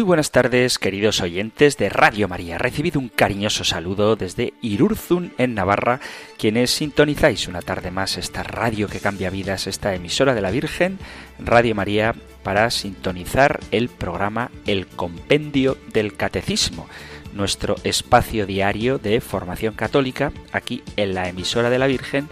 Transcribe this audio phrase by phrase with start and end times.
[0.00, 2.56] Muy buenas tardes, queridos oyentes de Radio María.
[2.56, 6.00] Recibido un cariñoso saludo desde Irurzun, en Navarra,
[6.38, 10.98] quienes sintonizáis una tarde más esta radio que cambia vidas, esta emisora de la Virgen,
[11.38, 16.88] Radio María, para sintonizar el programa El Compendio del Catecismo,
[17.34, 22.30] nuestro espacio diario de formación católica, aquí en la emisora de la Virgen,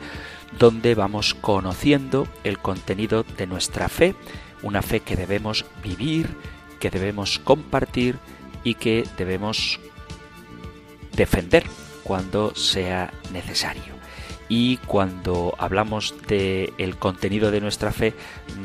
[0.59, 4.15] donde vamos conociendo el contenido de nuestra fe,
[4.63, 6.31] una fe que debemos vivir,
[6.79, 8.19] que debemos compartir
[8.65, 9.81] y que debemos
[11.15, 11.65] defender
[12.03, 13.99] cuando sea necesario.
[14.49, 18.15] Y cuando hablamos del el contenido de nuestra fe,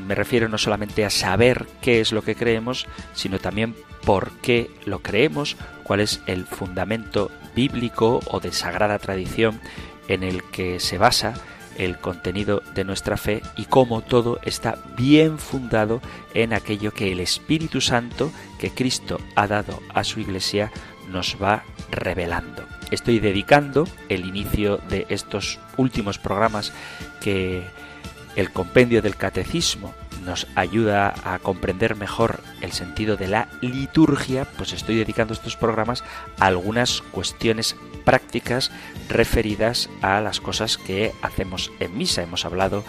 [0.08, 4.72] me refiero no solamente a saber qué es lo que creemos, sino también por qué
[4.86, 9.60] lo creemos, cuál es el fundamento bíblico o de sagrada tradición
[10.08, 11.34] en el que se basa
[11.78, 16.02] el contenido de nuestra fe y cómo todo está bien fundado
[16.34, 20.72] en aquello que el Espíritu Santo que Cristo ha dado a su Iglesia
[21.10, 22.64] nos va revelando.
[22.92, 26.74] Estoy dedicando el inicio de estos últimos programas
[27.22, 27.64] que
[28.36, 29.94] el compendio del catecismo
[30.26, 36.04] nos ayuda a comprender mejor el sentido de la liturgia, pues estoy dedicando estos programas
[36.40, 38.72] a algunas cuestiones prácticas
[39.10, 42.24] referidas a las cosas que hacemos en misa.
[42.24, 42.84] Hemos hablado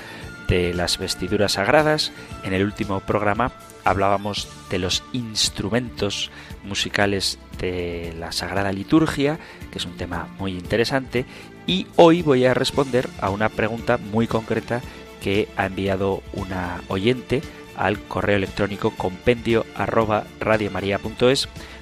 [0.48, 2.12] de las vestiduras sagradas.
[2.42, 3.52] En el último programa
[3.84, 6.30] hablábamos de los instrumentos
[6.64, 9.38] musicales de la Sagrada Liturgia,
[9.70, 11.24] que es un tema muy interesante.
[11.66, 14.82] Y hoy voy a responder a una pregunta muy concreta
[15.22, 17.40] que ha enviado una oyente
[17.76, 19.64] al correo electrónico compendio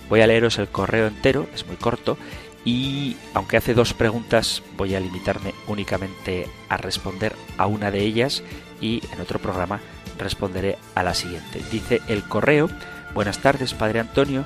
[0.08, 2.18] Voy a leeros el correo entero, es muy corto,
[2.64, 8.42] y aunque hace dos preguntas, voy a limitarme únicamente a responder a una de ellas
[8.80, 9.80] y en otro programa
[10.18, 11.60] responderé a la siguiente.
[11.70, 12.68] Dice el correo,
[13.14, 14.44] buenas tardes Padre Antonio,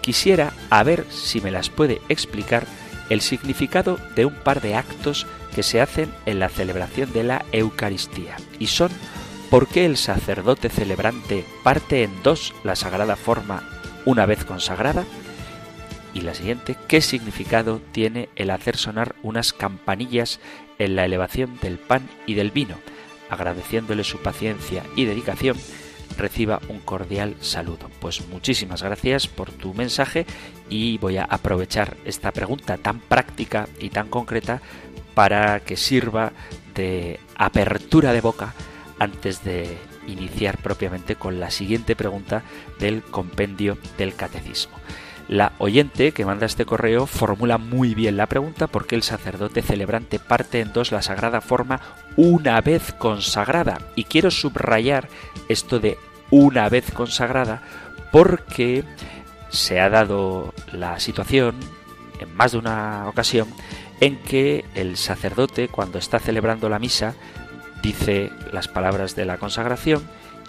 [0.00, 2.66] quisiera a ver si me las puede explicar
[3.10, 7.44] el significado de un par de actos que se hacen en la celebración de la
[7.52, 8.36] Eucaristía.
[8.58, 8.90] Y son
[9.50, 13.62] por qué el sacerdote celebrante parte en dos la sagrada forma
[14.04, 15.04] una vez consagrada.
[16.14, 20.40] Y la siguiente, ¿qué significado tiene el hacer sonar unas campanillas
[20.78, 22.76] en la elevación del pan y del vino?
[23.30, 25.56] Agradeciéndole su paciencia y dedicación,
[26.16, 27.90] reciba un cordial saludo.
[28.00, 30.26] Pues muchísimas gracias por tu mensaje
[30.68, 34.62] y voy a aprovechar esta pregunta tan práctica y tan concreta
[35.14, 36.32] para que sirva
[36.74, 38.54] de apertura de boca
[38.98, 39.76] antes de
[40.06, 42.42] iniciar propiamente con la siguiente pregunta
[42.78, 44.78] del compendio del catecismo.
[45.28, 50.18] La oyente que manda este correo formula muy bien la pregunta porque el sacerdote celebrante
[50.18, 51.80] parte en dos la sagrada forma
[52.16, 53.78] una vez consagrada.
[53.94, 55.10] Y quiero subrayar
[55.50, 55.98] esto de
[56.30, 57.62] una vez consagrada
[58.10, 58.84] porque
[59.50, 61.56] se ha dado la situación
[62.20, 63.48] en más de una ocasión
[64.00, 67.14] en que el sacerdote cuando está celebrando la misa
[67.82, 70.02] dice las palabras de la consagración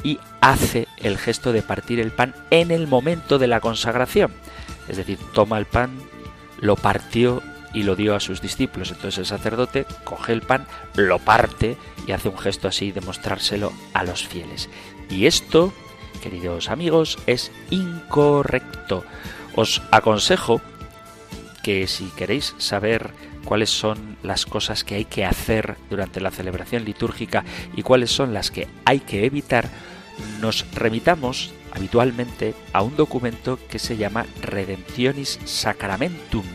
[0.04, 4.32] y hace el gesto de partir el pan en el momento de la consagración.
[4.90, 5.98] Es decir, toma el pan,
[6.60, 7.42] lo partió
[7.74, 8.92] y lo dio a sus discípulos.
[8.92, 11.78] Entonces el sacerdote coge el pan, lo parte
[12.08, 14.70] y hace un gesto así de mostrárselo a los fieles.
[15.10, 15.74] Y esto,
[16.22, 19.04] queridos amigos, es incorrecto.
[19.56, 20.62] Os aconsejo
[21.64, 23.12] que si queréis saber
[23.46, 27.44] cuáles son las cosas que hay que hacer durante la celebración litúrgica
[27.76, 29.70] y cuáles son las que hay que evitar,
[30.40, 36.46] nos remitamos habitualmente a un documento que se llama Redemptionis Sacramentum,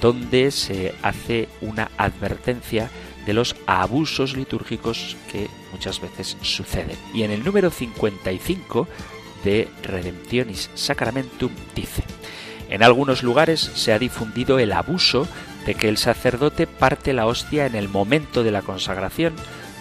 [0.00, 2.90] donde se hace una advertencia
[3.26, 6.96] de los abusos litúrgicos que muchas veces suceden.
[7.12, 8.86] Y en el número 55
[9.44, 12.04] de Redemptionis Sacramentum dice,
[12.70, 15.28] en algunos lugares se ha difundido el abuso
[15.66, 19.34] de que el sacerdote parte la hostia en el momento de la consagración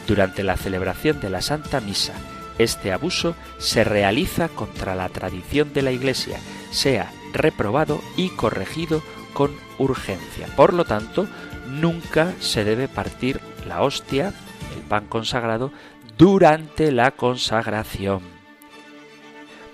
[0.07, 2.13] durante la celebración de la Santa Misa.
[2.57, 6.39] Este abuso se realiza contra la tradición de la Iglesia,
[6.71, 9.01] sea reprobado y corregido
[9.33, 10.47] con urgencia.
[10.55, 11.27] Por lo tanto,
[11.67, 14.33] nunca se debe partir la hostia,
[14.75, 15.71] el pan consagrado,
[16.17, 18.21] durante la consagración.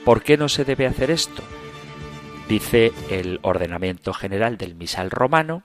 [0.06, 1.44] ¿Por qué no se debe hacer esto?
[2.48, 5.64] Dice el ordenamiento general del misal romano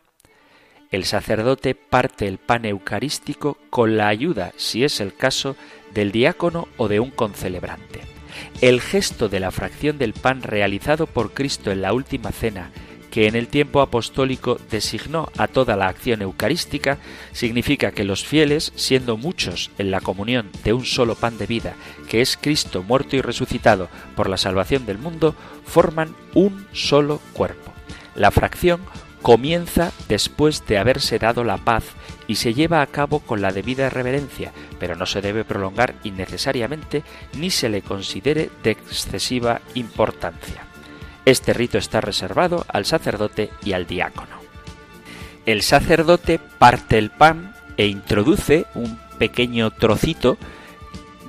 [0.95, 5.57] el sacerdote parte el pan eucarístico con la ayuda, si es el caso,
[5.95, 8.01] del diácono o de un concelebrante.
[8.61, 12.71] El gesto de la fracción del pan realizado por Cristo en la última cena,
[13.11, 16.99] que en el tiempo apostólico designó a toda la acción eucarística,
[17.31, 21.75] significa que los fieles, siendo muchos en la comunión de un solo pan de vida,
[22.09, 27.73] que es Cristo muerto y resucitado por la salvación del mundo, forman un solo cuerpo.
[28.17, 28.81] La fracción
[29.25, 31.85] comienza después de haberse dado la paz
[32.27, 37.03] y se lleva a cabo con la debida reverencia, pero no se debe prolongar innecesariamente
[37.33, 40.67] ni se le considere de excesiva importancia.
[41.25, 44.37] Este rito está reservado al sacerdote y al diácono.
[45.47, 50.37] El sacerdote parte el pan e introduce un pequeño trocito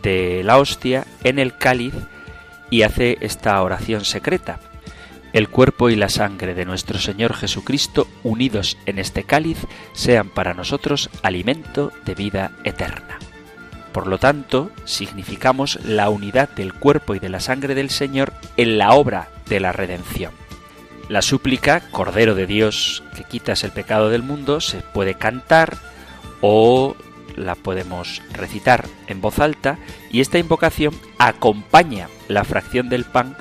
[0.01, 1.94] de la hostia en el cáliz
[2.69, 4.59] y hace esta oración secreta
[5.35, 9.57] el cuerpo y la sangre de nuestro Señor Jesucristo unidos en este cáliz
[9.91, 13.19] sean para nosotros alimento de vida eterna.
[13.91, 18.77] Por lo tanto, significamos la unidad del cuerpo y de la sangre del Señor en
[18.77, 20.31] la obra de la redención.
[21.09, 25.77] La súplica, Cordero de Dios, que quitas el pecado del mundo, se puede cantar
[26.39, 26.95] o
[27.35, 29.79] la podemos recitar en voz alta
[30.09, 33.35] y esta invocación acompaña la fracción del pan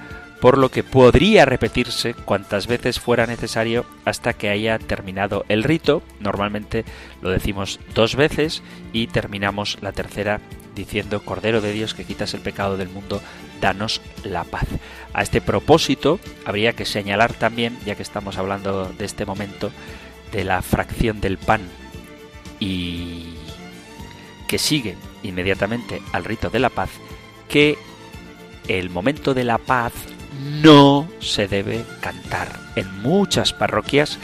[0.44, 6.02] por lo que podría repetirse cuantas veces fuera necesario hasta que haya terminado el rito.
[6.20, 6.84] Normalmente
[7.22, 8.62] lo decimos dos veces
[8.92, 10.42] y terminamos la tercera
[10.74, 13.22] diciendo, Cordero de Dios que quitas el pecado del mundo,
[13.62, 14.66] danos la paz.
[15.14, 19.70] A este propósito, habría que señalar también, ya que estamos hablando de este momento,
[20.30, 21.62] de la fracción del pan
[22.60, 23.32] y
[24.46, 26.90] que sigue inmediatamente al rito de la paz,
[27.48, 27.78] que
[28.68, 29.92] el momento de la paz
[30.62, 32.48] no se debe cantar.
[32.76, 34.18] En muchas parroquias,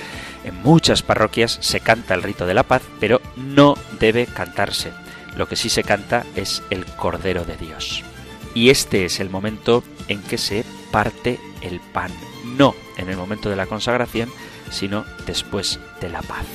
[0.45, 4.93] en muchas parroquias se canta el rito de la paz, pero no debe cantarse.
[5.37, 8.03] Lo que sí se canta es el Cordero de Dios.
[8.55, 12.11] Y este es el momento en que se parte el pan,
[12.56, 14.31] no en el momento de la consagración,
[14.71, 16.47] sino después de la paz.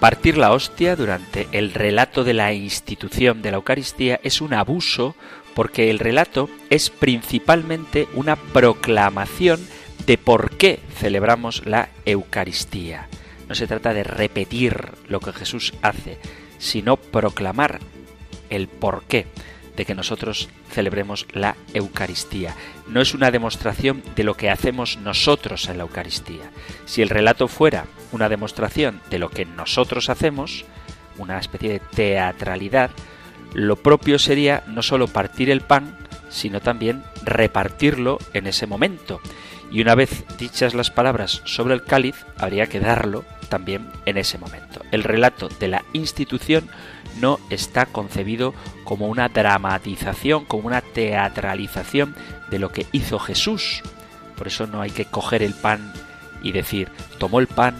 [0.00, 5.14] Partir la hostia durante el relato de la institución de la Eucaristía es un abuso
[5.54, 9.60] porque el relato es principalmente una proclamación
[10.06, 13.08] de por qué celebramos la Eucaristía.
[13.48, 16.18] No se trata de repetir lo que Jesús hace,
[16.58, 17.80] sino proclamar
[18.50, 19.26] el porqué
[19.76, 22.54] de que nosotros celebremos la Eucaristía.
[22.88, 26.50] No es una demostración de lo que hacemos nosotros en la Eucaristía.
[26.86, 30.64] Si el relato fuera una demostración de lo que nosotros hacemos,
[31.18, 32.90] una especie de teatralidad,
[33.54, 35.96] lo propio sería no solo partir el pan,
[36.28, 39.20] sino también repartirlo en ese momento.
[39.70, 44.38] Y una vez dichas las palabras sobre el cáliz, habría que darlo también en ese
[44.38, 44.82] momento.
[44.90, 46.68] El relato de la institución
[47.20, 52.14] no está concebido como una dramatización, como una teatralización
[52.50, 53.82] de lo que hizo Jesús.
[54.36, 55.92] Por eso no hay que coger el pan
[56.42, 57.74] y decir, tomó el pan,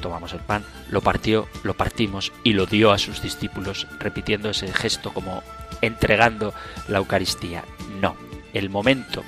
[0.00, 4.72] tomamos el pan, lo partió, lo partimos y lo dio a sus discípulos, repitiendo ese
[4.72, 5.42] gesto como
[5.80, 6.54] entregando
[6.88, 7.64] la Eucaristía.
[8.00, 8.16] No,
[8.54, 9.24] el momento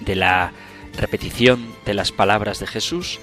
[0.00, 0.52] de la
[0.96, 3.20] repetición de las palabras de Jesús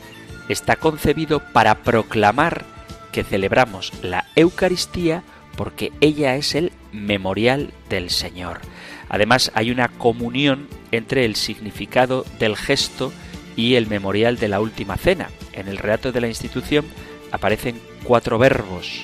[0.49, 2.65] está concebido para proclamar
[3.11, 5.23] que celebramos la Eucaristía
[5.55, 8.61] porque ella es el memorial del Señor.
[9.09, 13.11] Además hay una comunión entre el significado del gesto
[13.55, 15.29] y el memorial de la última cena.
[15.53, 16.85] En el relato de la institución
[17.31, 19.03] aparecen cuatro verbos,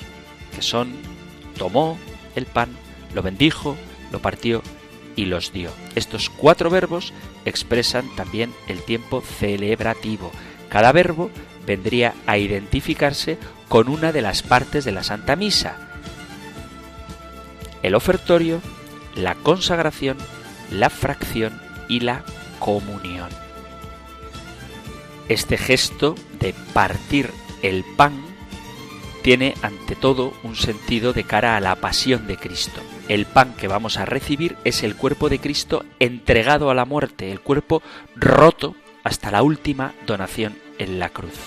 [0.55, 0.93] que son
[1.57, 1.97] tomó
[2.35, 2.69] el pan,
[3.13, 3.75] lo bendijo,
[4.11, 4.61] lo partió
[5.15, 5.71] y los dio.
[5.95, 7.13] Estos cuatro verbos
[7.45, 10.31] expresan también el tiempo celebrativo.
[10.69, 11.29] Cada verbo
[11.65, 13.37] vendría a identificarse
[13.69, 15.75] con una de las partes de la Santa Misa.
[17.81, 18.61] El ofertorio,
[19.15, 20.17] la consagración,
[20.71, 22.23] la fracción y la
[22.59, 23.29] comunión.
[25.29, 27.29] Este gesto de partir
[27.63, 28.13] el pan
[29.23, 32.81] tiene ante todo un sentido de cara a la pasión de Cristo.
[33.07, 37.31] El pan que vamos a recibir es el cuerpo de Cristo entregado a la muerte,
[37.31, 37.81] el cuerpo
[38.17, 41.39] roto hasta la última donación en la cruz.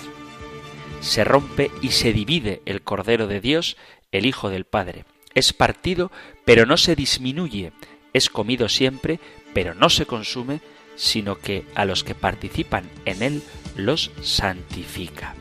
[1.01, 3.77] Se rompe y se divide el Cordero de Dios,
[4.11, 5.05] el Hijo del Padre.
[5.35, 6.11] Es partido,
[6.47, 7.73] pero no se disminuye.
[8.15, 9.21] Es comido siempre,
[9.53, 10.61] pero no se consume,
[10.97, 13.43] sino que a los que participan en él
[13.77, 15.35] los santifica.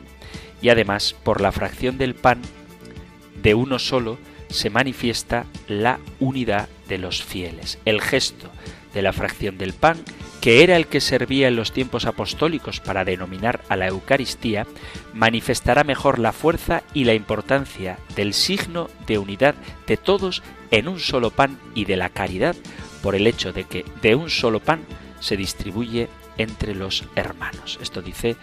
[0.62, 2.40] Y además, por la fracción del pan
[3.42, 7.78] de uno solo, se manifiesta la unidad de los fieles.
[7.84, 8.50] El gesto
[8.94, 9.98] de la fracción del pan
[10.46, 14.64] que era el que servía en los tiempos apostólicos para denominar a la Eucaristía,
[15.12, 19.56] manifestará mejor la fuerza y la importancia del signo de unidad
[19.88, 22.54] de todos en un solo pan y de la caridad
[23.02, 24.82] por el hecho de que de un solo pan
[25.18, 26.08] se distribuye
[26.38, 27.80] entre los hermanos.
[27.82, 28.36] Esto dice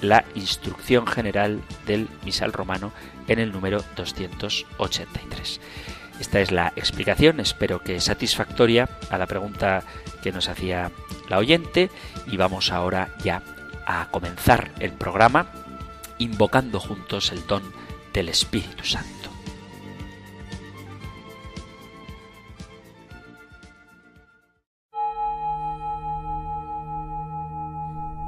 [0.00, 2.92] la instrucción general del misal romano
[3.26, 5.60] en el número 283.
[6.20, 9.82] Esta es la explicación, espero que satisfactoria a la pregunta
[10.22, 10.90] que nos hacía
[11.28, 11.90] la oyente
[12.26, 13.42] y vamos ahora ya
[13.86, 15.46] a comenzar el programa
[16.18, 17.62] invocando juntos el don
[18.12, 19.37] del Espíritu Santo.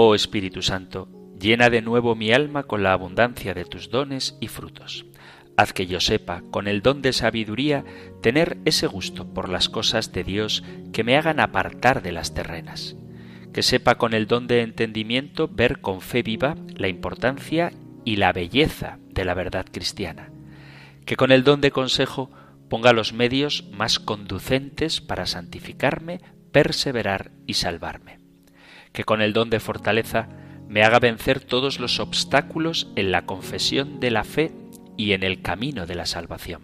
[0.00, 1.08] Oh Espíritu Santo,
[1.40, 5.06] llena de nuevo mi alma con la abundancia de tus dones y frutos.
[5.56, 7.84] Haz que yo sepa, con el don de sabiduría,
[8.22, 10.62] tener ese gusto por las cosas de Dios
[10.92, 12.94] que me hagan apartar de las terrenas.
[13.52, 17.72] Que sepa con el don de entendimiento ver con fe viva la importancia
[18.04, 20.30] y la belleza de la verdad cristiana.
[21.06, 22.30] Que con el don de consejo
[22.70, 26.20] ponga los medios más conducentes para santificarme,
[26.52, 28.17] perseverar y salvarme
[28.98, 30.28] que con el don de fortaleza
[30.66, 34.50] me haga vencer todos los obstáculos en la confesión de la fe
[34.96, 36.62] y en el camino de la salvación.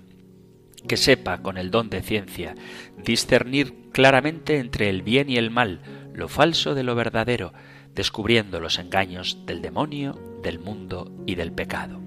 [0.89, 2.57] Que sepa con el don de ciencia
[3.01, 5.81] discernir claramente entre el bien y el mal,
[6.13, 7.53] lo falso de lo verdadero,
[7.95, 12.01] descubriendo los engaños del demonio, del mundo y del pecado.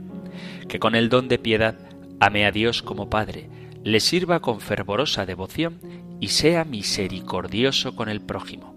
[0.68, 1.78] Que con el don de piedad
[2.20, 3.50] ame a Dios como Padre,
[3.86, 5.80] le sirva con fervorosa devoción
[6.20, 8.77] y sea misericordioso con el prójimo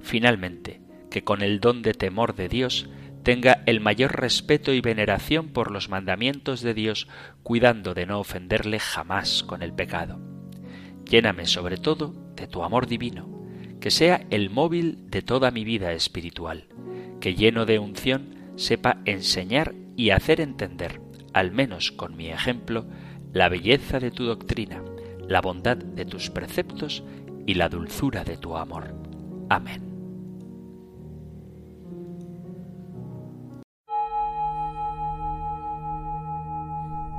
[0.00, 2.88] Finalmente, que con el don de temor de Dios
[3.22, 7.08] tenga el mayor respeto y veneración por los mandamientos de Dios,
[7.42, 10.20] cuidando de no ofenderle jamás con el pecado.
[11.04, 13.28] Lléname sobre todo de tu amor divino,
[13.80, 16.68] que sea el móvil de toda mi vida espiritual,
[17.20, 21.00] que lleno de unción sepa enseñar y hacer entender,
[21.32, 22.86] al menos con mi ejemplo,
[23.32, 24.82] la belleza de tu doctrina,
[25.26, 27.04] la bondad de tus preceptos
[27.46, 28.94] y la dulzura de tu amor.
[29.48, 29.87] Amén.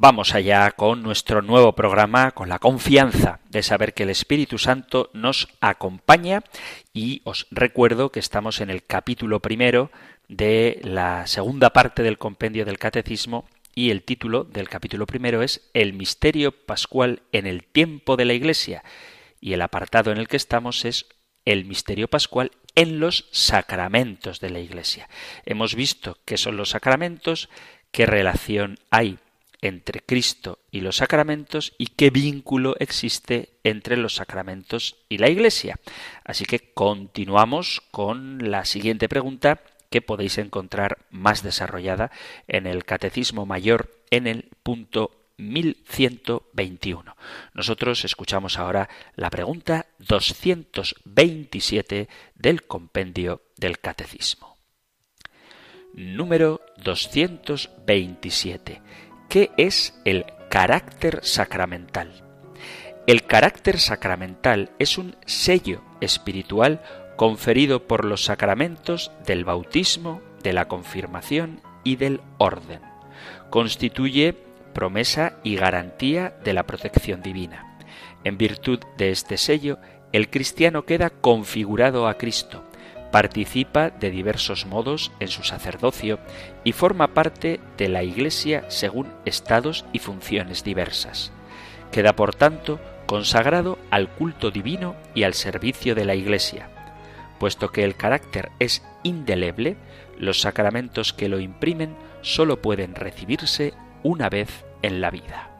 [0.00, 5.10] Vamos allá con nuestro nuevo programa, con la confianza de saber que el Espíritu Santo
[5.12, 6.44] nos acompaña
[6.92, 9.90] y os recuerdo que estamos en el capítulo primero
[10.28, 15.68] de la segunda parte del compendio del Catecismo y el título del capítulo primero es
[15.74, 18.84] El misterio pascual en el tiempo de la Iglesia
[19.40, 21.06] y el apartado en el que estamos es
[21.44, 25.08] el misterio pascual en los sacramentos de la Iglesia.
[25.44, 27.48] Hemos visto qué son los sacramentos,
[27.90, 29.18] qué relación hay
[29.60, 35.78] entre Cristo y los sacramentos y qué vínculo existe entre los sacramentos y la Iglesia.
[36.24, 39.60] Así que continuamos con la siguiente pregunta
[39.90, 42.10] que podéis encontrar más desarrollada
[42.46, 47.16] en el Catecismo Mayor en el punto 1121.
[47.54, 54.58] Nosotros escuchamos ahora la pregunta 227 del compendio del Catecismo.
[55.94, 58.82] Número 227
[59.28, 62.22] ¿Qué es el carácter sacramental?
[63.06, 66.80] El carácter sacramental es un sello espiritual
[67.16, 72.80] conferido por los sacramentos del bautismo, de la confirmación y del orden.
[73.50, 74.34] Constituye
[74.72, 77.78] promesa y garantía de la protección divina.
[78.24, 79.78] En virtud de este sello,
[80.12, 82.64] el cristiano queda configurado a Cristo,
[83.10, 86.18] participa de diversos modos en su sacerdocio
[86.64, 91.32] y forma parte de la Iglesia según estados y funciones diversas.
[91.92, 96.68] Queda, por tanto, consagrado al culto divino y al servicio de la Iglesia,
[97.38, 99.76] Puesto que el carácter es indeleble,
[100.18, 105.50] los sacramentos que lo imprimen sólo pueden recibirse una vez en la vida.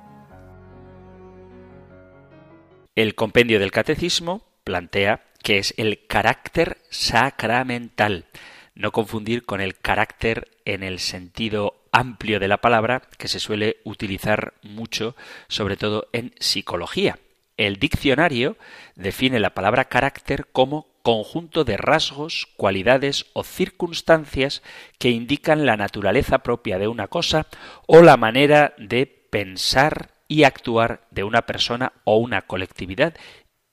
[2.97, 8.27] El compendio del catecismo plantea que es el carácter sacramental,
[8.75, 13.79] no confundir con el carácter en el sentido amplio de la palabra que se suele
[13.85, 15.17] utilizar mucho,
[15.49, 17.19] sobre todo en psicología.
[17.57, 18.57] El diccionario
[18.95, 24.63] define la palabra carácter como conjunto de rasgos, cualidades o circunstancias
[24.99, 27.47] que indican la naturaleza propia de una cosa
[27.87, 33.15] o la manera de pensar y actuar de una persona o una colectividad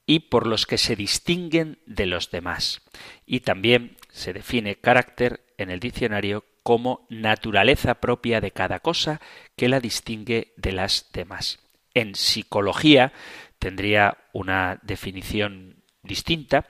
[0.05, 2.81] y por los que se distinguen de los demás.
[3.25, 9.21] Y también se define carácter en el diccionario como naturaleza propia de cada cosa
[9.55, 11.59] que la distingue de las demás.
[11.93, 13.13] En psicología
[13.59, 16.65] tendría una definición distinta,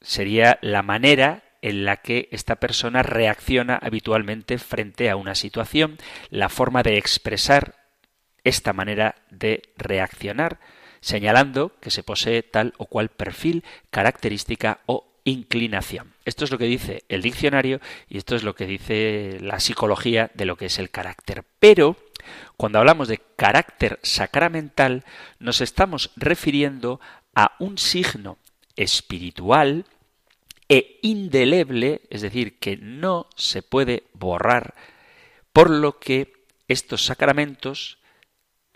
[0.00, 5.98] sería la manera en la que esta persona reacciona habitualmente frente a una situación,
[6.30, 7.76] la forma de expresar
[8.44, 10.60] esta manera de reaccionar,
[11.04, 16.14] señalando que se posee tal o cual perfil, característica o inclinación.
[16.24, 20.30] Esto es lo que dice el diccionario y esto es lo que dice la psicología
[20.32, 21.44] de lo que es el carácter.
[21.58, 21.96] Pero
[22.56, 25.04] cuando hablamos de carácter sacramental
[25.38, 27.00] nos estamos refiriendo
[27.34, 28.38] a un signo
[28.74, 29.84] espiritual
[30.70, 34.74] e indeleble, es decir, que no se puede borrar,
[35.52, 36.32] por lo que
[36.66, 37.98] estos sacramentos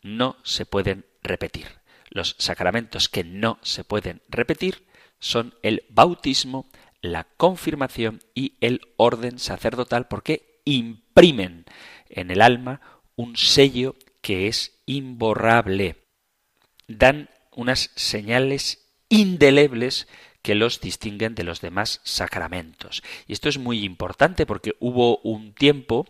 [0.03, 1.78] no se pueden repetir.
[2.11, 4.87] Los sacramentos que no se pueden repetir
[5.19, 6.69] son el bautismo,
[7.01, 11.65] la confirmación y el orden sacerdotal porque imprimen
[12.09, 12.81] en el alma
[13.17, 15.97] un sello que es imborrable.
[16.87, 20.07] Dan unas señales indelebles
[20.43, 23.03] que los distinguen de los demás sacramentos.
[23.27, 26.07] Y esto es muy importante porque hubo un tiempo,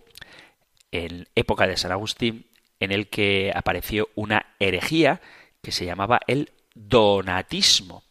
[0.92, 2.46] en época de San Agustín,
[2.80, 5.20] en el que apareció una herejía
[5.68, 8.02] que se llamaba el donatismo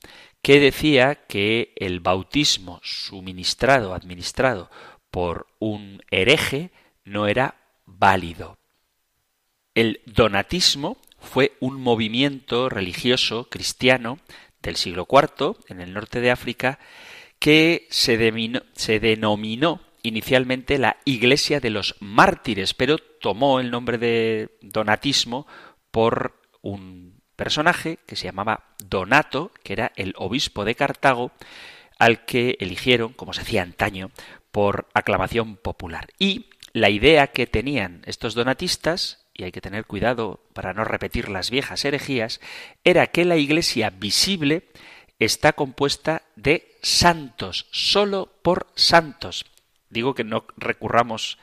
[0.44, 4.70] que decía que el bautismo suministrado, administrado
[5.10, 6.70] por un hereje,
[7.04, 7.56] no era
[7.88, 8.60] válido.
[9.74, 14.20] El donatismo fue un movimiento religioso cristiano
[14.62, 16.78] del siglo IV en el norte de África
[17.40, 18.20] que se,
[18.76, 25.48] se, denominó inicialmente la Iglesia de los Mártires, pero tomó el nombre de donatismo
[25.90, 31.32] por un personaje que se llamaba Donato, que era el obispo de Cartago,
[31.98, 34.12] al que eligieron, como se hacía antaño,
[34.52, 36.10] por aclamación popular.
[36.20, 41.30] Y la idea que tenían estos donatistas, y hay que tener cuidado para no repetir
[41.30, 42.42] las viejas herejías,
[42.84, 44.68] era que la iglesia visible
[45.20, 49.46] está compuesta de santos, solo por santos.
[49.90, 51.38] Digo que no recurramos,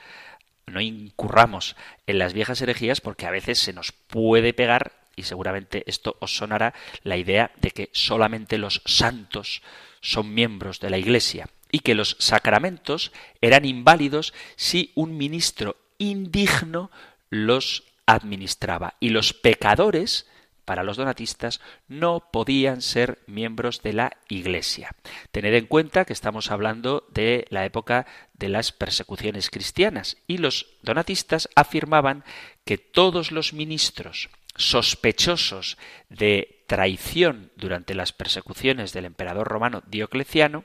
[0.67, 1.77] no incurramos
[2.07, 6.37] en las viejas herejías porque a veces se nos puede pegar y seguramente esto os
[6.37, 9.63] sonará la idea de que solamente los santos
[10.01, 16.91] son miembros de la Iglesia y que los sacramentos eran inválidos si un ministro indigno
[17.31, 20.27] los administraba y los pecadores
[20.65, 24.95] para los donatistas no podían ser miembros de la Iglesia.
[25.31, 30.67] Tened en cuenta que estamos hablando de la época de las persecuciones cristianas y los
[30.83, 32.25] donatistas afirmaban
[32.65, 40.65] que todos los ministros sospechosos de traición durante las persecuciones del emperador romano Diocleciano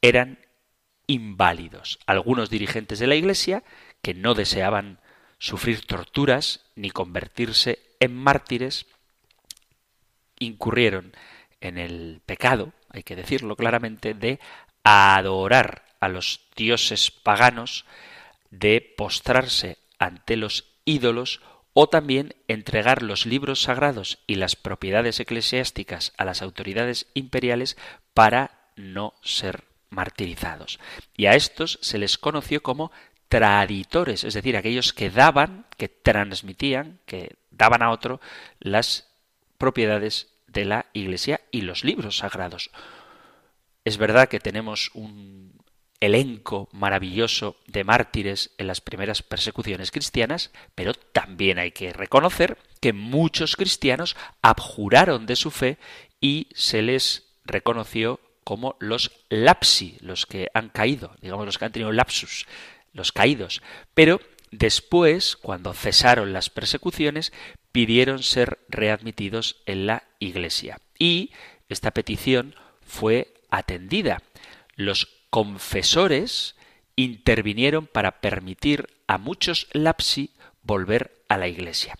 [0.00, 0.38] eran
[1.06, 1.98] inválidos.
[2.06, 3.62] Algunos dirigentes de la Iglesia,
[4.02, 5.00] que no deseaban
[5.38, 8.86] sufrir torturas ni convertirse en mártires,
[10.38, 11.12] incurrieron
[11.60, 14.40] en el pecado, hay que decirlo claramente, de
[14.82, 17.86] adorar a los dioses paganos,
[18.50, 21.40] de postrarse ante los ídolos
[21.74, 27.76] o también entregar los libros sagrados y las propiedades eclesiásticas a las autoridades imperiales
[28.14, 30.78] para no ser martirizados.
[31.16, 32.92] Y a estos se les conoció como
[33.28, 38.20] traditores, es decir, aquellos que daban, que transmitían, que daban a otro
[38.60, 39.08] las
[39.58, 42.70] propiedades de la Iglesia y los libros sagrados.
[43.84, 45.53] Es verdad que tenemos un
[46.00, 52.92] elenco maravilloso de mártires en las primeras persecuciones cristianas, pero también hay que reconocer que
[52.92, 55.78] muchos cristianos abjuraron de su fe
[56.20, 61.72] y se les reconoció como los lapsi, los que han caído, digamos los que han
[61.72, 62.46] tenido lapsus,
[62.92, 63.62] los caídos.
[63.94, 67.32] Pero después, cuando cesaron las persecuciones,
[67.72, 70.78] pidieron ser readmitidos en la Iglesia.
[70.98, 71.32] Y
[71.68, 74.22] esta petición fue atendida
[74.76, 76.54] los confesores
[76.94, 80.30] intervinieron para permitir a muchos lapsi
[80.62, 81.98] volver a la iglesia.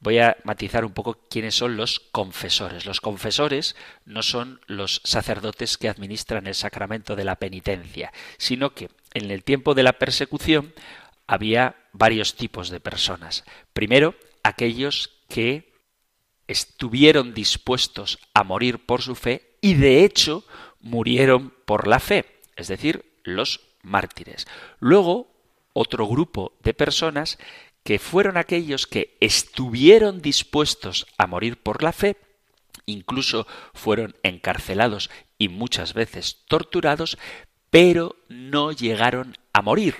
[0.00, 2.84] Voy a matizar un poco quiénes son los confesores.
[2.84, 8.88] Los confesores no son los sacerdotes que administran el sacramento de la penitencia, sino que
[9.14, 10.74] en el tiempo de la persecución
[11.28, 13.44] había varios tipos de personas.
[13.74, 15.72] Primero, aquellos que
[16.48, 20.44] estuvieron dispuestos a morir por su fe y de hecho
[20.80, 24.46] murieron por la fe, es decir, los mártires.
[24.78, 25.32] Luego,
[25.72, 27.38] otro grupo de personas
[27.82, 32.16] que fueron aquellos que estuvieron dispuestos a morir por la fe,
[32.86, 37.18] incluso fueron encarcelados y muchas veces torturados,
[37.70, 39.96] pero no llegaron a morir.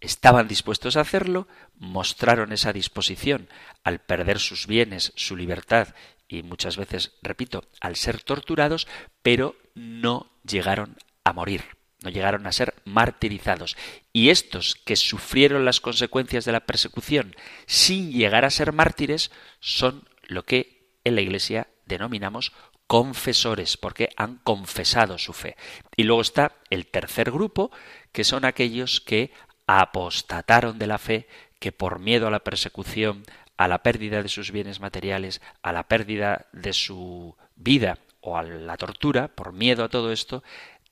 [0.00, 3.48] Estaban dispuestos a hacerlo, mostraron esa disposición
[3.84, 5.94] al perder sus bienes, su libertad
[6.26, 8.88] y muchas veces, repito, al ser torturados,
[9.22, 11.62] pero no llegaron a morir
[12.04, 13.76] no llegaron a ser martirizados.
[14.12, 17.34] Y estos que sufrieron las consecuencias de la persecución
[17.66, 22.52] sin llegar a ser mártires son lo que en la Iglesia denominamos
[22.86, 25.56] confesores, porque han confesado su fe.
[25.96, 27.70] Y luego está el tercer grupo,
[28.12, 29.32] que son aquellos que
[29.66, 31.26] apostataron de la fe,
[31.58, 33.24] que por miedo a la persecución,
[33.56, 38.42] a la pérdida de sus bienes materiales, a la pérdida de su vida o a
[38.42, 40.42] la tortura, por miedo a todo esto,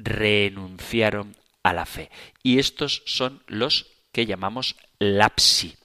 [0.03, 2.11] renunciaron a la fe.
[2.43, 5.77] Y estos son los que llamamos lapsi.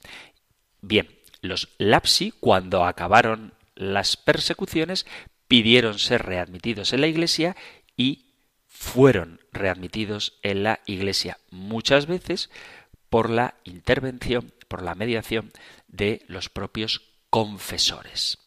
[0.80, 1.08] Bien,
[1.40, 5.06] los lapsi, cuando acabaron las persecuciones,
[5.46, 7.56] pidieron ser readmitidos en la iglesia
[7.96, 8.26] y
[8.66, 12.50] fueron readmitidos en la iglesia muchas veces
[13.08, 15.52] por la intervención, por la mediación
[15.88, 18.38] de los propios confesores.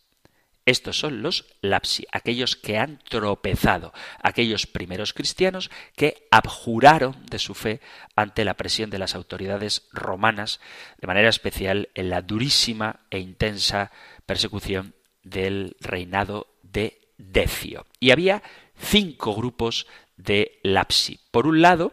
[0.71, 3.91] Estos son los lapsi, aquellos que han tropezado,
[4.23, 7.81] aquellos primeros cristianos que abjuraron de su fe
[8.15, 10.61] ante la presión de las autoridades romanas,
[10.97, 13.91] de manera especial en la durísima e intensa
[14.25, 17.85] persecución del reinado de Decio.
[17.99, 18.41] Y había
[18.79, 21.19] cinco grupos de lapsi.
[21.31, 21.91] Por un lado,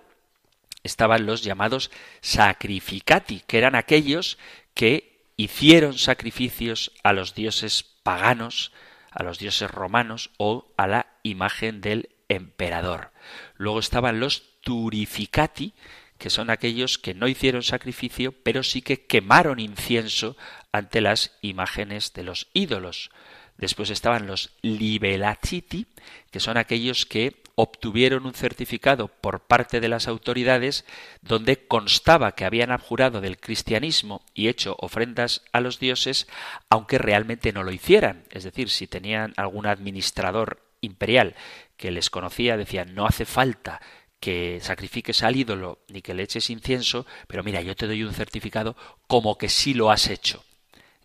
[0.85, 4.39] estaban los llamados sacrificati, que eran aquellos
[4.73, 8.73] que hicieron sacrificios a los dioses paganos,
[9.11, 13.13] a los dioses romanos o a la imagen del emperador.
[13.55, 15.75] Luego estaban los turificati,
[16.17, 20.39] que son aquellos que no hicieron sacrificio, pero sí que quemaron incienso
[20.73, 23.11] ante las imágenes de los ídolos.
[23.59, 25.87] Después estaban los libelaciti,
[26.31, 30.85] que son aquellos que obtuvieron un certificado por parte de las autoridades
[31.23, 36.29] donde constaba que habían abjurado del cristianismo y hecho ofrendas a los dioses,
[36.71, 38.23] aunque realmente no lo hicieran.
[38.31, 41.35] Es decir, si tenían algún administrador imperial
[41.77, 43.81] que les conocía, decían no hace falta
[44.21, 48.15] que sacrifiques al ídolo ni que le eches incienso, pero mira, yo te doy un
[48.15, 48.77] certificado
[49.09, 50.45] como que sí lo has hecho.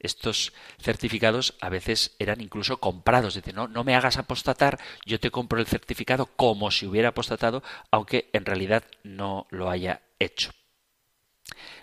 [0.03, 3.33] Estos certificados a veces eran incluso comprados.
[3.33, 7.63] Dice, no, no me hagas apostatar, yo te compro el certificado como si hubiera apostatado,
[7.89, 10.51] aunque en realidad no lo haya hecho.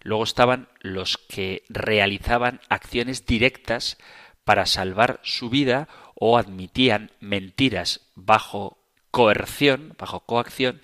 [0.02, 3.98] Luego estaban los que realizaban acciones directas
[4.44, 8.78] para salvar su vida o admitían mentiras bajo
[9.11, 10.83] coerción, bajo coacción,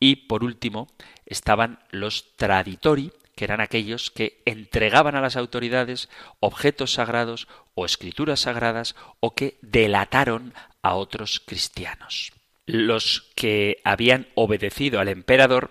[0.00, 0.88] y por último
[1.26, 6.08] estaban los traditori, que eran aquellos que entregaban a las autoridades
[6.40, 12.32] objetos sagrados o escrituras sagradas o que delataron a otros cristianos.
[12.66, 15.70] Los que habían obedecido al emperador,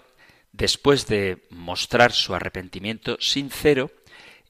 [0.54, 3.92] después de mostrar su arrepentimiento sincero,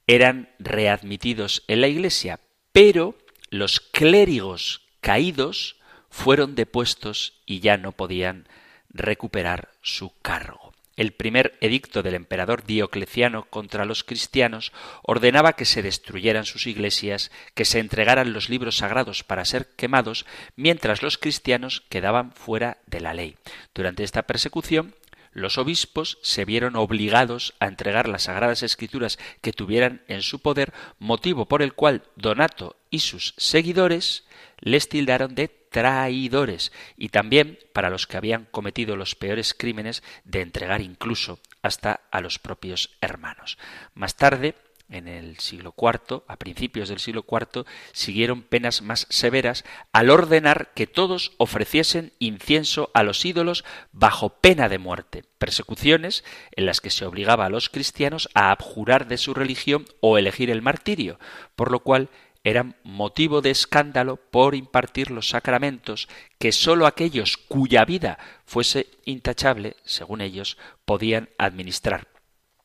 [0.06, 2.38] eran readmitidos en la iglesia,
[2.70, 3.18] pero
[3.50, 5.74] los clérigos caídos
[6.08, 8.46] fueron depuestos y ya no podían
[8.90, 10.67] recuperar su cargo.
[10.98, 14.72] El primer edicto del emperador Diocleciano contra los cristianos
[15.04, 20.26] ordenaba que se destruyeran sus iglesias, que se entregaran los libros sagrados para ser quemados,
[20.56, 23.36] mientras los cristianos quedaban fuera de la ley.
[23.74, 24.96] Durante esta persecución,
[25.30, 30.72] los obispos se vieron obligados a entregar las sagradas escrituras que tuvieran en su poder,
[30.98, 34.24] motivo por el cual Donato y sus seguidores
[34.58, 40.42] les tildaron de traidores y también para los que habían cometido los peores crímenes de
[40.42, 43.58] entregar incluso hasta a los propios hermanos.
[43.94, 44.54] Más tarde,
[44.90, 50.72] en el siglo IV, a principios del siglo IV, siguieron penas más severas al ordenar
[50.74, 56.90] que todos ofreciesen incienso a los ídolos bajo pena de muerte, persecuciones en las que
[56.90, 61.18] se obligaba a los cristianos a abjurar de su religión o elegir el martirio,
[61.54, 62.08] por lo cual
[62.48, 66.08] eran motivo de escándalo por impartir los sacramentos
[66.38, 72.08] que sólo aquellos cuya vida fuese intachable, según ellos, podían administrar.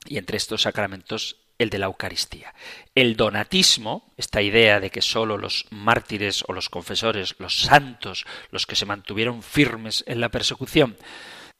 [0.06, 2.54] Y entre estos sacramentos el de la Eucaristía.
[2.96, 8.66] El donatismo, esta idea de que sólo los mártires o los confesores, los santos, los
[8.66, 10.98] que se mantuvieron firmes en la persecución,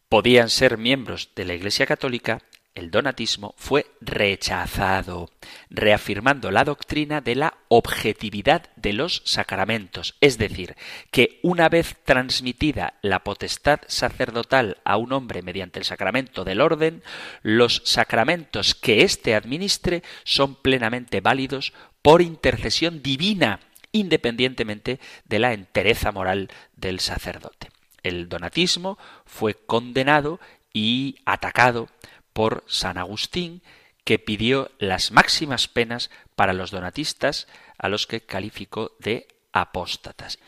[0.10, 2.42] podían ser miembros de la Iglesia Católica,
[2.76, 5.30] el donatismo fue rechazado,
[5.70, 10.76] reafirmando la doctrina de la objetividad de los sacramentos, es decir,
[11.12, 17.04] que una vez transmitida la potestad sacerdotal a un hombre mediante el sacramento del orden,
[17.44, 23.60] los sacramentos que éste administre son plenamente válidos por intercesión divina,
[23.92, 27.70] independientemente de la entereza moral del sacerdote.
[28.02, 30.40] El donatismo fue condenado
[30.74, 31.88] y atacado
[32.34, 33.62] por San Agustín,
[34.04, 40.40] que pidió las máximas penas para los donatistas, a los que calificó de apóstatas.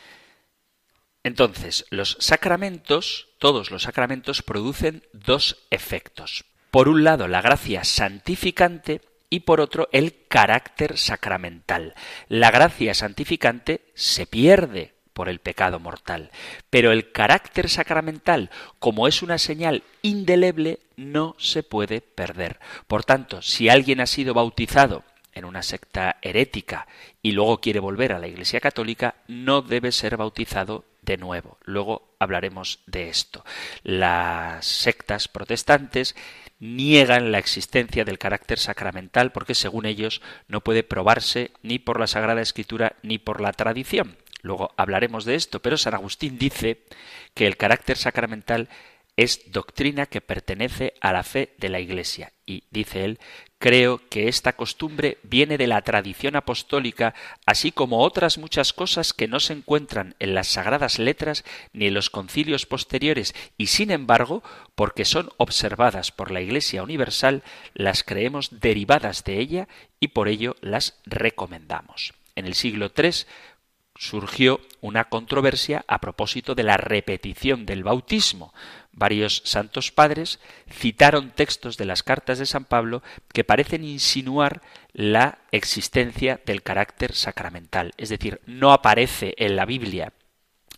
[1.24, 6.46] Entonces, los sacramentos, todos los sacramentos, producen dos efectos.
[6.70, 11.96] Por un lado, la gracia santificante y por otro, el carácter sacramental.
[12.28, 16.30] La gracia santificante se pierde por el pecado mortal.
[16.70, 22.60] Pero el carácter sacramental, como es una señal indeleble, no se puede perder.
[22.86, 26.86] Por tanto, si alguien ha sido bautizado en una secta herética
[27.22, 31.58] y luego quiere volver a la Iglesia Católica, no debe ser bautizado de nuevo.
[31.64, 33.46] Luego hablaremos de esto.
[33.84, 36.14] Las sectas protestantes
[36.60, 42.08] niegan la existencia del carácter sacramental porque según ellos no puede probarse ni por la
[42.08, 44.18] Sagrada Escritura ni por la tradición.
[44.46, 46.84] Luego hablaremos de esto, pero San Agustín dice
[47.34, 48.70] que el carácter sacramental
[49.18, 52.32] es doctrina que pertenece a la fe de la Iglesia.
[52.46, 53.20] Y dice él,
[53.58, 57.16] creo que esta costumbre viene de la tradición apostólica,
[57.48, 61.96] así como otras muchas cosas que no se encuentran en las sagradas letras ni en
[61.96, 64.44] los concilios posteriores, y sin embargo,
[64.76, 67.42] porque son observadas por la Iglesia universal,
[67.74, 69.68] las creemos derivadas de ella
[70.00, 72.14] y por ello las recomendamos.
[72.36, 73.26] En el siglo III
[73.98, 78.54] surgió una controversia a propósito de la repetición del bautismo.
[78.92, 83.04] Varios santos padres citaron textos de las cartas de San Pablo
[83.34, 84.62] que parecen insinuar
[84.94, 87.94] la existencia del carácter sacramental.
[87.98, 90.14] Es decir, no aparece en la Biblia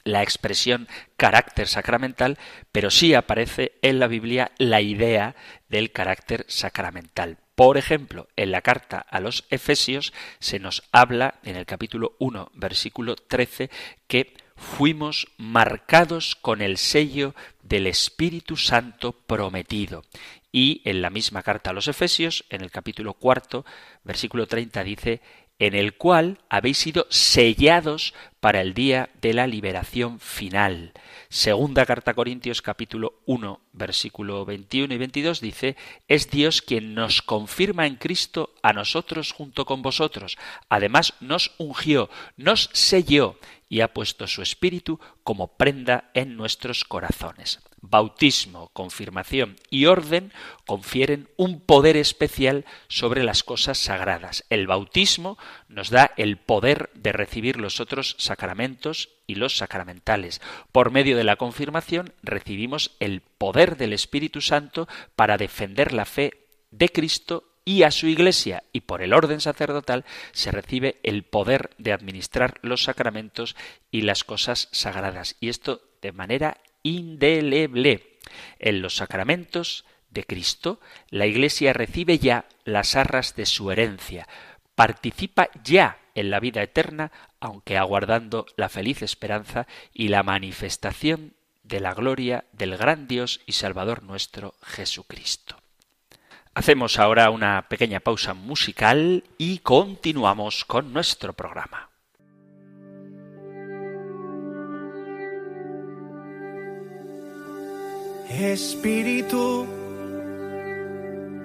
[0.04, 2.38] la expresión carácter sacramental,
[2.72, 5.36] pero sí aparece en la Biblia la idea
[5.68, 7.38] del carácter sacramental.
[7.58, 12.52] Por ejemplo, en la carta a los Efesios se nos habla en el capítulo 1,
[12.54, 13.72] versículo 13,
[14.08, 20.04] que fuimos marcados con el sello del Espíritu Santo prometido.
[20.52, 23.66] Y en la misma carta a los Efesios, en el capítulo 4,
[24.04, 25.22] versículo 30, dice,
[25.60, 30.94] en el cual habéis sido sellados para el día de la liberación final.
[31.30, 35.76] Segunda carta a Corintios capítulo 1 versículo 21 y 22 dice,
[36.08, 40.38] es Dios quien nos confirma en Cristo a nosotros junto con vosotros.
[40.70, 47.60] Además nos ungió, nos selló y ha puesto su espíritu como prenda en nuestros corazones
[47.82, 50.34] bautismo, confirmación y orden
[50.66, 54.46] confieren un poder especial sobre las cosas sagradas.
[54.50, 60.42] El bautismo nos da el poder de recibir los otros sacramentos y los sacramentales.
[60.72, 66.48] Por medio de la confirmación recibimos el poder del Espíritu Santo para defender la fe
[66.72, 71.72] de Cristo y a su Iglesia, y por el orden sacerdotal se recibe el poder
[71.78, 73.58] de administrar los sacramentos
[73.92, 75.36] y las cosas sagradas.
[75.42, 78.20] Y esto de manera indeleble.
[78.58, 84.30] En los sacramentos de Cristo, la Iglesia recibe ya las arras de su herencia,
[84.76, 91.82] participa ya en la vida eterna, aunque aguardando la feliz esperanza y la manifestación de
[91.82, 95.58] la gloria del gran Dios y Salvador nuestro Jesucristo.
[96.58, 101.92] Hacemos ahora una pequeña pausa musical y continuamos con nuestro programa.
[108.28, 109.68] Espíritu,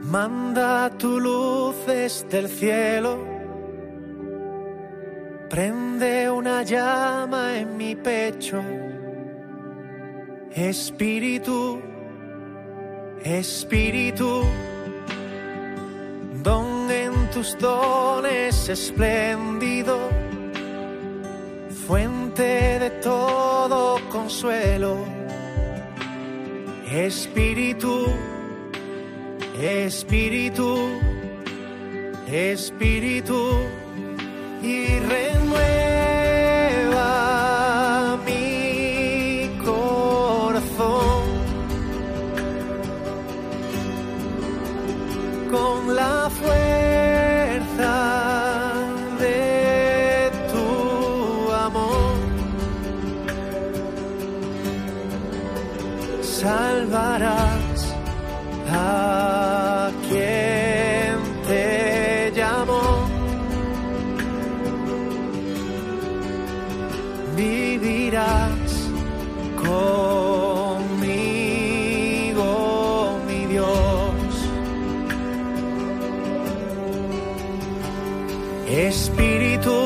[0.05, 3.18] manda tu luz desde el cielo,
[5.51, 8.64] prende una llama en mi pecho.
[10.55, 11.83] Espíritu,
[13.22, 14.42] Espíritu,
[17.42, 19.98] tus dones espléndido,
[21.88, 24.96] fuente de todo consuelo.
[26.88, 28.07] Espíritu,
[29.61, 30.88] Espíritu,
[32.31, 33.57] Espíritu,
[34.62, 35.81] y renueva
[56.42, 57.94] Salvarás
[58.68, 63.07] a quien te llamó.
[67.37, 68.90] Vivirás
[69.68, 70.90] conmigo,
[73.28, 74.48] mi Dios.
[78.66, 79.78] Espíritu,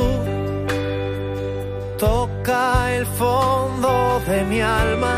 [1.98, 5.15] toca el fondo de mi alma.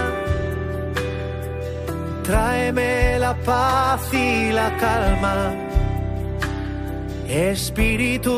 [3.28, 5.36] La paz y la calma.
[7.28, 8.36] Espíritu,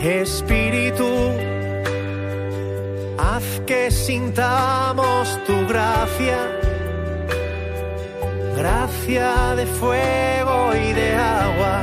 [0.00, 1.10] Espíritu,
[3.18, 6.38] haz que sintamos tu gracia.
[8.60, 11.08] Gracia de fuego y de
[11.42, 11.76] agua.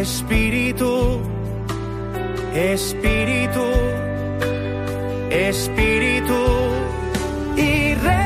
[0.00, 1.20] Espíritu,
[2.52, 3.66] Espíritu,
[5.30, 6.40] Espíritu
[7.56, 8.25] y renueva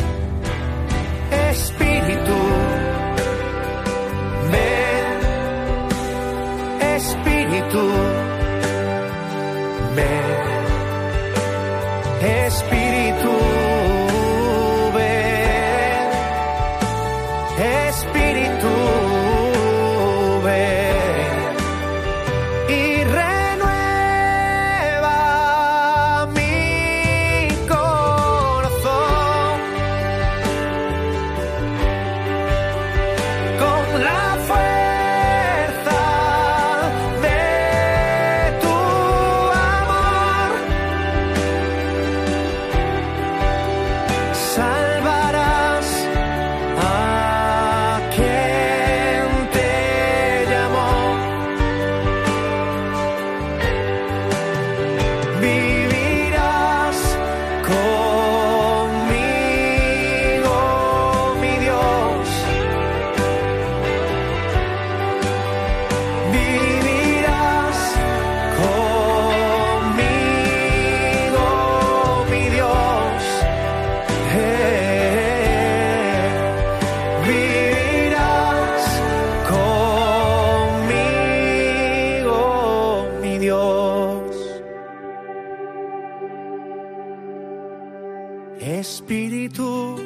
[89.11, 89.99] Espíritu,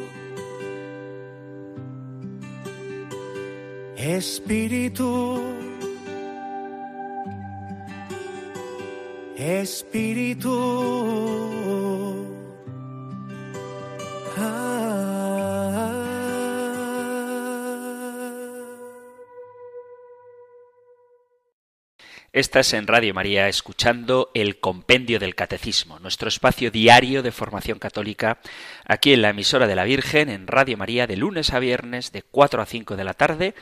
[3.95, 5.43] Espíritu,
[9.37, 10.57] Espíritu.
[22.35, 28.39] Estás en Radio María escuchando el Compendio del Catecismo, nuestro espacio diario de formación católica,
[28.83, 32.23] aquí en la emisora de la Virgen, en Radio María, de lunes a viernes, de
[32.23, 33.55] 4 a 5 de la tarde.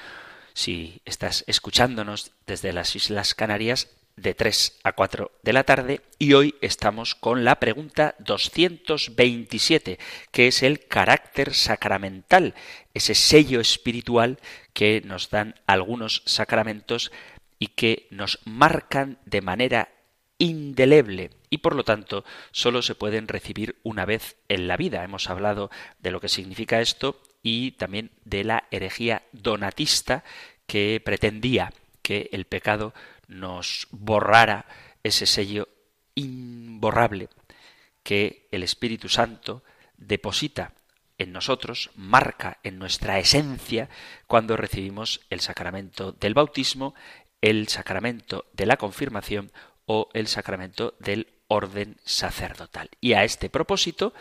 [0.55, 6.01] Si estás escuchándonos desde las Islas Canarias, de 3 a 4 de la tarde.
[6.19, 9.99] Y hoy estamos con la pregunta 227,
[10.31, 12.53] que es el carácter sacramental,
[12.93, 14.39] ese sello espiritual
[14.73, 17.11] que nos dan algunos sacramentos
[17.59, 19.89] y que nos marcan de manera
[20.37, 25.03] indeleble y por lo tanto solo se pueden recibir una vez en la vida.
[25.03, 30.23] Hemos hablado de lo que significa esto y también de la herejía donatista
[30.65, 32.93] que pretendía que el pecado
[33.27, 34.65] nos borrara
[35.03, 35.67] ese sello
[36.15, 37.29] imborrable
[38.03, 39.63] que el Espíritu Santo
[39.97, 40.73] deposita
[41.17, 43.89] en nosotros, marca en nuestra esencia
[44.27, 46.95] cuando recibimos el sacramento del bautismo,
[47.43, 49.51] el sacramento de la confirmación
[49.85, 52.89] o el sacramento del orden sacerdotal.
[53.01, 54.13] Y a este propósito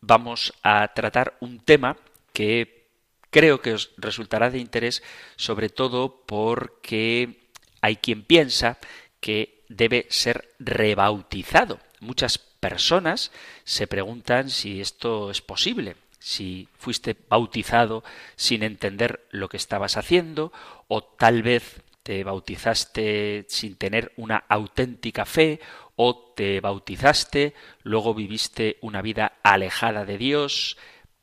[0.00, 1.98] vamos a tratar un tema
[2.32, 2.88] que
[3.28, 5.02] creo que os resultará de interés,
[5.36, 7.50] sobre todo porque
[7.82, 8.78] hay quien piensa
[9.20, 11.78] que debe ser rebautizado.
[12.00, 13.32] Muchas personas
[13.64, 18.02] se preguntan si esto es posible, si fuiste bautizado
[18.36, 20.54] sin entender lo que estabas haciendo,
[20.88, 25.60] o tal vez te bautizaste sin tener una auténtica fe,
[25.96, 30.76] o te bautizaste, luego viviste una vida alejada de Dios,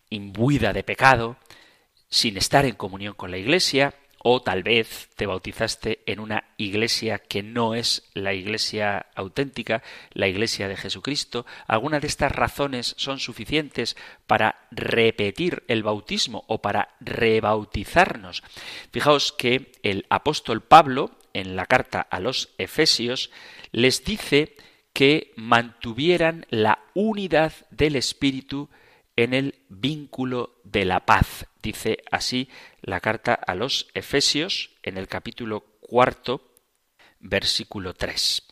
[0.10, 1.38] imbuida de pecado,
[2.10, 3.94] sin estar en comunión con la Iglesia,
[4.24, 10.28] o tal vez te bautizaste en una iglesia que no es la iglesia auténtica, la
[10.28, 11.46] iglesia de Jesucristo.
[11.68, 13.96] ¿Alguna de estas razones son suficientes
[14.28, 18.44] para repetir el bautismo o para rebautizarnos?
[18.92, 23.32] Fijaos que el apóstol Pablo, en la carta a los Efesios,
[23.72, 24.56] les dice
[24.94, 28.70] que mantuvieran la unidad del Espíritu
[29.16, 31.46] en el vínculo de la paz.
[31.62, 32.50] Dice así
[32.82, 36.54] la carta a los Efesios en el capítulo cuarto,
[37.20, 38.44] versículo 3.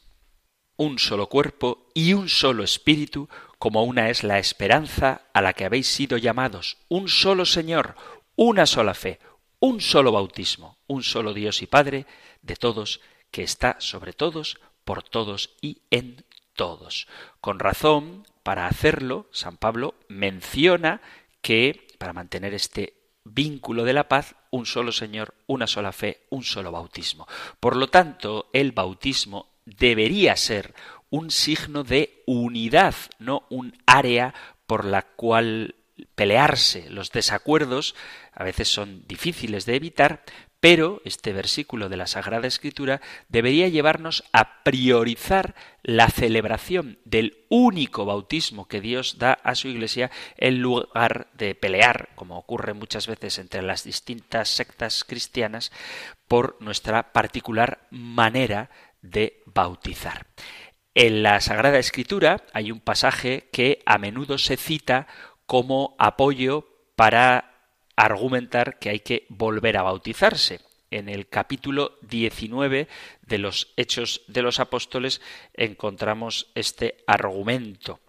[0.75, 5.65] Un solo cuerpo y un solo espíritu, como una es la esperanza a la que
[5.65, 7.95] habéis sido llamados, un solo Señor,
[8.35, 9.19] una sola fe,
[9.59, 12.05] un solo bautismo, un solo Dios y Padre
[12.41, 13.01] de todos,
[13.31, 17.07] que está sobre todos, por todos y en todos.
[17.41, 21.01] Con razón, para hacerlo, San Pablo menciona
[21.41, 22.96] que para mantener este
[23.33, 27.27] vínculo de la paz, un solo Señor, una sola fe, un solo bautismo.
[27.59, 30.73] Por lo tanto, el bautismo debería ser
[31.09, 34.33] un signo de unidad, no un área
[34.65, 35.75] por la cual
[36.15, 36.89] pelearse.
[36.89, 37.95] Los desacuerdos
[38.33, 40.23] a veces son difíciles de evitar,
[40.59, 48.05] pero este versículo de la Sagrada Escritura debería llevarnos a priorizar la celebración del único
[48.05, 53.37] bautismo que Dios da a su Iglesia en lugar de pelear, como ocurre muchas veces
[53.37, 55.71] entre las distintas sectas cristianas,
[56.27, 58.69] por nuestra particular manera
[59.01, 60.27] de bautizar.
[60.95, 65.07] En la Sagrada Escritura hay un pasaje que a menudo se cita
[65.45, 67.56] como apoyo para
[67.97, 70.61] argumentar que hay que volver a bautizarse.
[70.89, 72.87] En el capítulo 19
[73.23, 75.19] de los Hechos de los Apóstoles
[75.53, 77.99] encontramos este argumento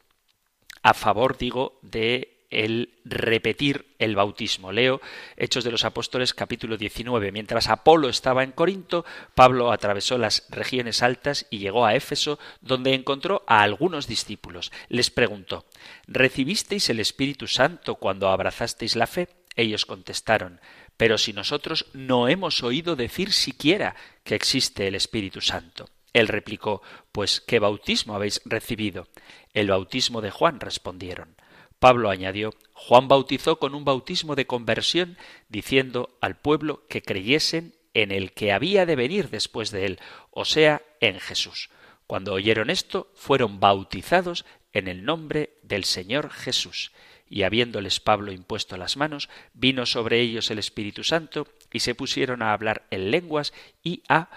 [0.82, 4.72] a favor, digo, de el repetir el bautismo.
[4.72, 5.00] Leo
[5.36, 7.32] Hechos de los Apóstoles capítulo 19.
[7.32, 12.94] Mientras Apolo estaba en Corinto, Pablo atravesó las regiones altas y llegó a Éfeso, donde
[12.94, 14.72] encontró a algunos discípulos.
[14.88, 15.66] Les preguntó,
[16.06, 19.28] ¿recibisteis el Espíritu Santo cuando abrazasteis la fe?
[19.58, 20.60] Ellos contestaron,
[20.96, 25.90] pero si nosotros no hemos oído decir siquiera que existe el Espíritu Santo.
[26.12, 26.80] Él replicó,
[27.10, 29.08] Pues ¿qué bautismo habéis recibido?
[29.54, 31.34] El bautismo de Juan, respondieron.
[31.80, 38.12] Pablo añadió, Juan bautizó con un bautismo de conversión, diciendo al pueblo que creyesen en
[38.12, 39.98] el que había de venir después de él,
[40.30, 41.68] o sea, en Jesús.
[42.06, 46.92] Cuando oyeron esto, fueron bautizados en el nombre del Señor Jesús
[47.30, 52.42] y habiéndoles Pablo impuesto las manos, vino sobre ellos el Espíritu Santo, y se pusieron
[52.42, 53.52] a hablar en lenguas
[53.82, 54.28] y a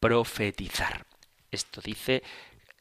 [0.00, 1.06] profetizar.
[1.50, 2.22] Esto dice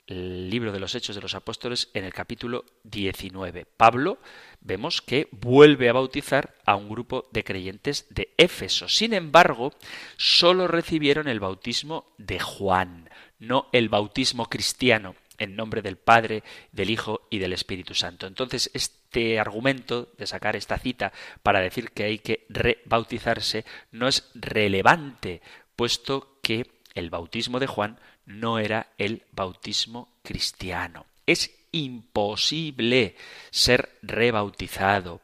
[0.09, 3.65] el libro de los Hechos de los Apóstoles en el capítulo 19.
[3.65, 4.17] Pablo
[4.59, 8.89] vemos que vuelve a bautizar a un grupo de creyentes de Éfeso.
[8.89, 9.73] Sin embargo,
[10.17, 16.89] solo recibieron el bautismo de Juan, no el bautismo cristiano en nombre del Padre, del
[16.89, 18.27] Hijo y del Espíritu Santo.
[18.27, 21.11] Entonces, este argumento de sacar esta cita
[21.41, 25.41] para decir que hay que rebautizarse no es relevante,
[25.75, 31.05] puesto que el bautismo de Juan no era el bautismo cristiano.
[31.25, 33.15] Es imposible
[33.51, 35.21] ser rebautizado.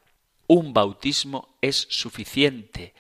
[0.48, 2.94] Un bautismo es suficiente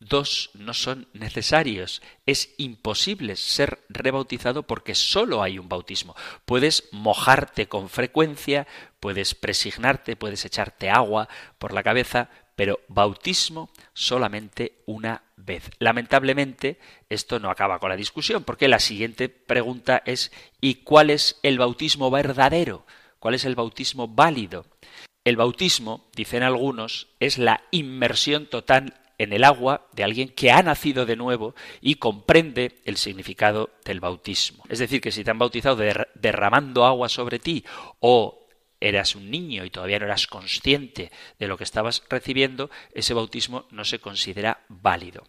[0.00, 2.02] dos no son necesarios.
[2.26, 6.14] Es imposible ser rebautizado porque solo hay un bautismo.
[6.44, 8.66] Puedes mojarte con frecuencia,
[9.00, 11.28] puedes presignarte, puedes echarte agua
[11.58, 15.70] por la cabeza, pero bautismo solamente una vez.
[15.78, 16.78] Lamentablemente,
[17.08, 21.58] esto no acaba con la discusión, porque la siguiente pregunta es ¿y cuál es el
[21.58, 22.84] bautismo verdadero?
[23.20, 24.66] ¿Cuál es el bautismo válido?
[25.24, 30.62] El bautismo, dicen algunos, es la inmersión total en el agua de alguien que ha
[30.62, 34.64] nacido de nuevo y comprende el significado del bautismo.
[34.68, 35.82] Es decir, que si te han bautizado
[36.14, 37.64] derramando agua sobre ti
[38.00, 38.46] o
[38.80, 43.66] eras un niño y todavía no eras consciente de lo que estabas recibiendo, ese bautismo
[43.70, 45.24] no se considera válido.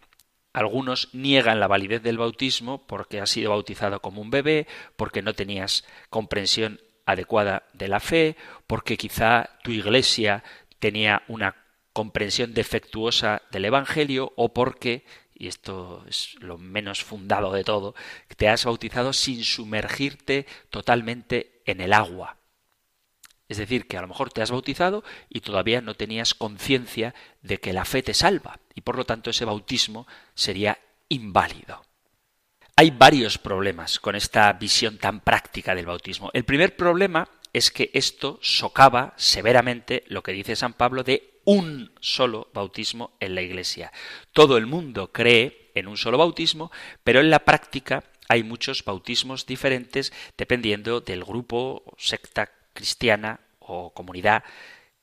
[0.52, 4.66] Algunos niegan la validez del bautismo porque has sido bautizado como un bebé,
[4.96, 8.36] porque no tenías comprensión adecuada de la fe,
[8.66, 10.42] porque quizá tu iglesia
[10.78, 11.59] tenía una
[11.92, 17.94] comprensión defectuosa del Evangelio o porque, y esto es lo menos fundado de todo,
[18.36, 22.36] te has bautizado sin sumergirte totalmente en el agua.
[23.48, 27.58] Es decir, que a lo mejor te has bautizado y todavía no tenías conciencia de
[27.58, 30.78] que la fe te salva y por lo tanto ese bautismo sería
[31.08, 31.82] inválido.
[32.76, 36.30] Hay varios problemas con esta visión tan práctica del bautismo.
[36.32, 41.92] El primer problema es que esto socava severamente lo que dice San Pablo de un
[42.00, 43.92] solo bautismo en la Iglesia.
[44.32, 46.70] Todo el mundo cree en un solo bautismo,
[47.04, 54.44] pero en la práctica hay muchos bautismos diferentes dependiendo del grupo, secta cristiana o comunidad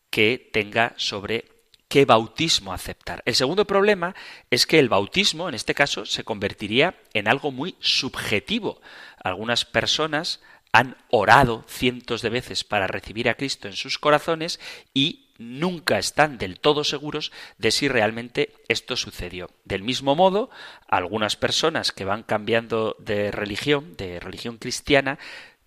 [0.09, 1.45] que tenga sobre
[1.87, 3.21] qué bautismo aceptar.
[3.25, 4.15] El segundo problema
[4.49, 8.81] es que el bautismo, en este caso, se convertiría en algo muy subjetivo.
[9.23, 14.59] Algunas personas han orado cientos de veces para recibir a Cristo en sus corazones
[14.93, 19.49] y nunca están del todo seguros de si realmente esto sucedió.
[19.65, 20.49] Del mismo modo,
[20.87, 25.19] algunas personas que van cambiando de religión, de religión cristiana,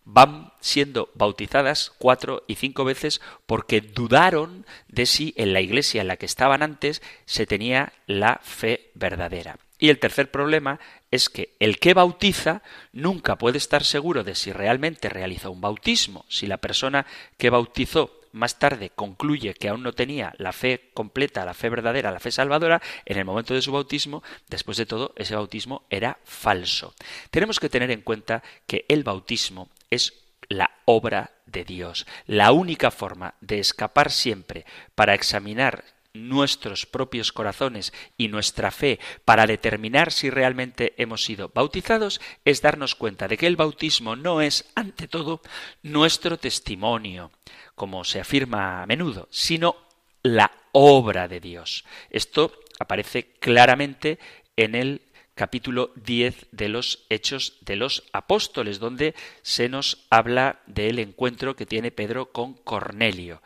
[0.04, 6.08] van siendo bautizadas cuatro y cinco veces porque dudaron de si en la iglesia en
[6.08, 9.58] la que estaban antes se tenía la fe verdadera.
[9.78, 10.78] Y el tercer problema
[11.10, 12.62] es que el que bautiza
[12.92, 16.26] nunca puede estar seguro de si realmente realizó un bautismo.
[16.28, 17.06] Si la persona
[17.38, 22.10] que bautizó más tarde concluye que aún no tenía la fe completa, la fe verdadera,
[22.10, 26.18] la fe salvadora, en el momento de su bautismo, después de todo, ese bautismo era
[26.24, 26.94] falso.
[27.30, 30.14] Tenemos que tener en cuenta que el bautismo es
[30.48, 32.06] la obra de Dios.
[32.26, 34.64] La única forma de escapar siempre
[34.94, 42.20] para examinar nuestros propios corazones y nuestra fe para determinar si realmente hemos sido bautizados
[42.44, 45.40] es darnos cuenta de que el bautismo no es, ante todo,
[45.82, 47.30] nuestro testimonio,
[47.74, 49.76] como se afirma a menudo, sino
[50.22, 51.84] la obra de Dios.
[52.11, 54.18] Esto aparece claramente
[54.56, 55.02] en el
[55.34, 61.66] capítulo 10 de los Hechos de los Apóstoles, donde se nos habla del encuentro que
[61.66, 63.40] tiene Pedro con Cornelio.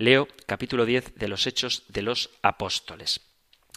[0.00, 3.20] Leo capítulo 10 de los Hechos de los Apóstoles.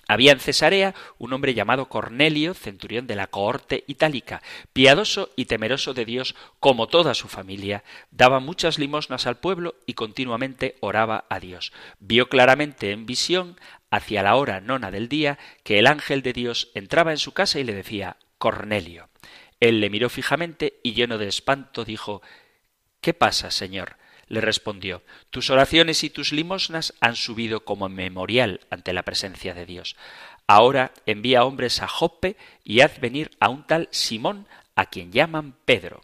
[0.07, 5.95] Había en Cesarea un hombre llamado Cornelio, centurión de la cohorte itálica, piadoso y temeroso
[5.95, 11.39] de Dios como toda su familia, daba muchas limosnas al pueblo y continuamente oraba a
[11.39, 11.73] Dios.
[11.97, 13.59] Vio claramente en visión,
[13.89, 17.59] hacia la hora nona del día, que el ángel de Dios entraba en su casa
[17.59, 19.09] y le decía Cornelio.
[19.59, 22.21] Él le miró fijamente y lleno de espanto dijo
[22.99, 23.97] ¿Qué pasa, Señor?
[24.31, 29.65] Le respondió Tus oraciones y tus limosnas han subido como memorial ante la presencia de
[29.65, 29.97] Dios.
[30.47, 35.53] Ahora envía hombres a Joppe y haz venir a un tal Simón, a quien llaman
[35.65, 36.01] Pedro.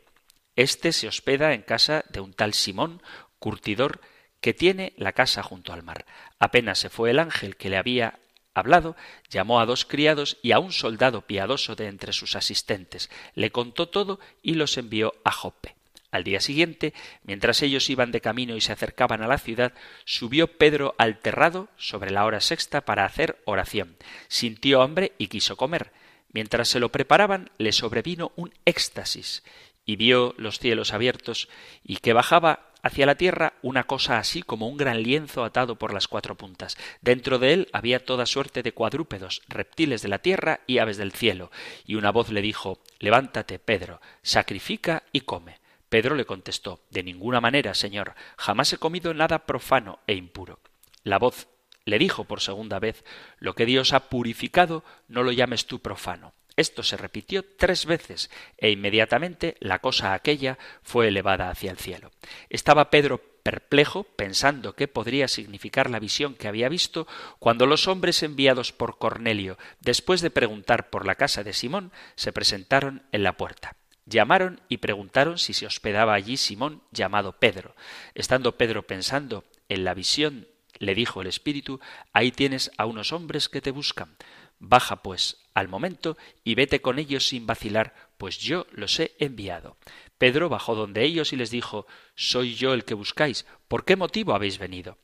[0.57, 3.01] Este se hospeda en casa de un tal Simón,
[3.39, 4.01] curtidor,
[4.41, 6.05] que tiene la casa junto al mar.
[6.38, 8.19] Apenas se fue el ángel que le había
[8.53, 8.97] hablado,
[9.30, 13.88] llamó a dos criados y a un soldado piadoso de entre sus asistentes, le contó
[13.88, 15.76] todo y los envió a Joppe.
[16.09, 16.93] Al día siguiente,
[17.23, 19.73] mientras ellos iban de camino y se acercaban a la ciudad,
[20.05, 23.97] subió Pedro al terrado sobre la hora sexta para hacer oración.
[24.29, 25.91] Sintió hambre y quiso comer.
[26.31, 29.43] Mientras se lo preparaban, le sobrevino un éxtasis,
[29.85, 31.49] y vio los cielos abiertos,
[31.83, 35.93] y que bajaba hacia la tierra una cosa así como un gran lienzo atado por
[35.93, 36.77] las cuatro puntas.
[37.01, 41.11] Dentro de él había toda suerte de cuadrúpedos, reptiles de la tierra y aves del
[41.11, 41.51] cielo.
[41.85, 45.57] Y una voz le dijo Levántate, Pedro, sacrifica y come.
[45.89, 50.59] Pedro le contestó De ninguna manera, Señor, jamás he comido nada profano e impuro.
[51.03, 51.47] La voz
[51.85, 53.03] le dijo por segunda vez
[53.39, 56.33] Lo que Dios ha purificado, no lo llames tú profano.
[56.57, 62.11] Esto se repitió tres veces e inmediatamente la cosa aquella fue elevada hacia el cielo.
[62.49, 67.07] Estaba Pedro perplejo, pensando qué podría significar la visión que había visto,
[67.39, 72.33] cuando los hombres enviados por Cornelio, después de preguntar por la casa de Simón, se
[72.33, 73.77] presentaron en la puerta.
[74.09, 77.75] Llamaron y preguntaron si se hospedaba allí Simón llamado Pedro.
[78.15, 80.47] Estando Pedro pensando en la visión,
[80.79, 81.81] le dijo el Espíritu,
[82.13, 84.15] ahí tienes a unos hombres que te buscan.
[84.59, 89.75] Baja, pues, al momento y vete con ellos sin vacilar, pues yo los he enviado.
[90.17, 91.85] Pedro bajó donde ellos y les dijo,
[92.15, 93.45] Soy yo el que buscáis.
[93.67, 94.97] ¿Por qué motivo habéis venido?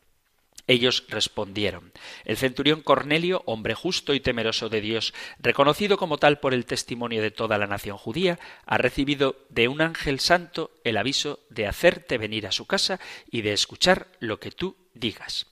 [0.65, 1.91] Ellos respondieron
[2.23, 7.21] El centurión Cornelio, hombre justo y temeroso de Dios, reconocido como tal por el testimonio
[7.21, 12.17] de toda la nación judía, ha recibido de un ángel santo el aviso de hacerte
[12.17, 12.99] venir a su casa
[13.29, 15.47] y de escuchar lo que tú digas.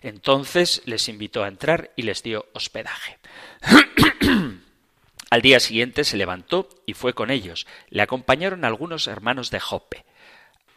[0.00, 3.18] Entonces les invitó a entrar y les dio hospedaje.
[5.30, 7.66] Al día siguiente se levantó y fue con ellos.
[7.88, 10.04] Le acompañaron algunos hermanos de Jope.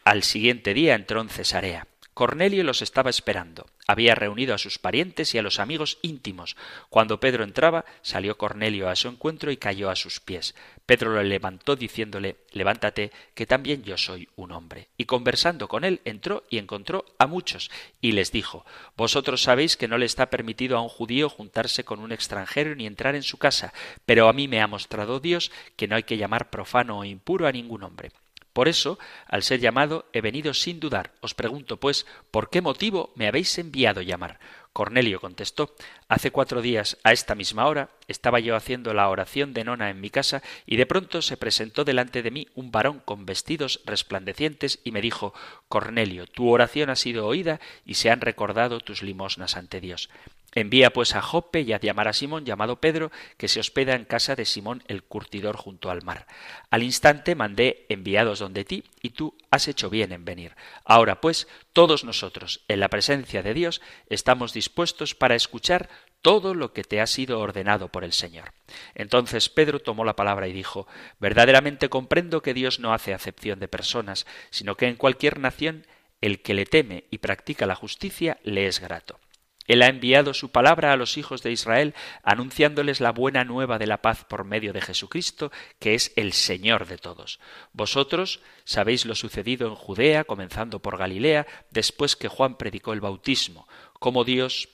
[0.06, 1.88] Al siguiente día entró en Cesarea.
[2.14, 3.68] Cornelio los estaba esperando.
[3.88, 6.56] Había reunido a sus parientes y a los amigos íntimos.
[6.90, 10.56] Cuando Pedro entraba, salió Cornelio a su encuentro y cayó a sus pies.
[10.86, 14.88] Pedro lo levantó diciéndole Levántate, que también yo soy un hombre.
[14.98, 17.70] Y conversando con él, entró y encontró a muchos,
[18.02, 18.66] y les dijo
[18.98, 22.88] Vosotros sabéis que no le está permitido a un judío juntarse con un extranjero ni
[22.88, 23.74] entrar en su casa,
[24.06, 27.46] pero a mí me ha mostrado Dios que no hay que llamar profano o impuro
[27.46, 28.12] a ningún hombre.
[28.56, 28.98] Por eso,
[29.28, 31.12] al ser llamado, he venido sin dudar.
[31.20, 34.40] Os pregunto, pues, ¿por qué motivo me habéis enviado llamar?
[34.72, 35.76] Cornelio contestó
[36.08, 40.00] Hace cuatro días, a esta misma hora, estaba yo haciendo la oración de nona en
[40.00, 44.80] mi casa, y de pronto se presentó delante de mí un varón con vestidos resplandecientes
[44.86, 45.34] y me dijo
[45.68, 50.10] Cornelio, tu oración ha sido oída y se han recordado tus limosnas ante Dios.
[50.56, 54.06] Envía pues a Jope y a llamar a Simón llamado Pedro, que se hospeda en
[54.06, 56.28] casa de Simón el curtidor junto al mar.
[56.70, 60.56] Al instante mandé enviados donde ti, y tú has hecho bien en venir.
[60.86, 65.90] Ahora pues, todos nosotros, en la presencia de Dios, estamos dispuestos para escuchar
[66.22, 68.54] todo lo que te ha sido ordenado por el Señor.
[68.96, 70.88] Entonces Pedro tomó la palabra y dijo
[71.20, 75.86] Verdaderamente comprendo que Dios no hace acepción de personas, sino que en cualquier nación
[76.22, 79.20] el que le teme y practica la justicia le es grato.
[79.66, 83.88] Él ha enviado su palabra a los hijos de Israel, anunciándoles la buena nueva de
[83.88, 87.40] la paz por medio de Jesucristo, que es el Señor de todos.
[87.74, 93.68] Vosotros sabéis lo sucedido en Judea, comenzando por Galilea, después que Juan predicó el bautismo,
[94.00, 94.70] cómo Dios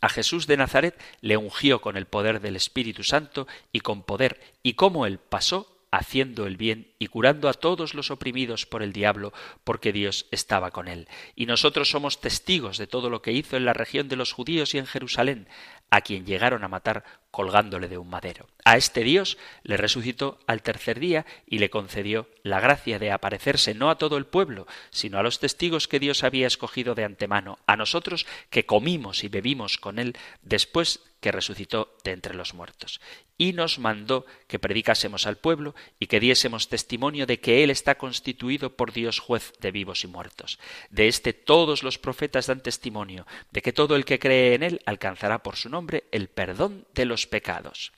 [0.00, 4.40] a Jesús de Nazaret le ungió con el poder del Espíritu Santo y con poder,
[4.62, 8.92] y cómo él pasó haciendo el bien y curando a todos los oprimidos por el
[8.92, 9.32] diablo,
[9.64, 11.08] porque Dios estaba con él.
[11.34, 14.74] Y nosotros somos testigos de todo lo que hizo en la región de los judíos
[14.74, 15.48] y en Jerusalén,
[15.90, 17.04] a quien llegaron a matar
[17.36, 18.46] colgándole de un madero.
[18.64, 23.74] A este Dios le resucitó al tercer día y le concedió la gracia de aparecerse
[23.74, 27.58] no a todo el pueblo, sino a los testigos que Dios había escogido de antemano,
[27.66, 33.00] a nosotros que comimos y bebimos con él después que resucitó de entre los muertos.
[33.36, 37.96] Y nos mandó que predicásemos al pueblo y que diésemos testimonio de que Él está
[37.96, 40.58] constituido por Dios juez de vivos y muertos.
[40.90, 44.80] De este todos los profetas dan testimonio, de que todo el que cree en Él
[44.86, 47.92] alcanzará por su nombre el perdón de los pecados.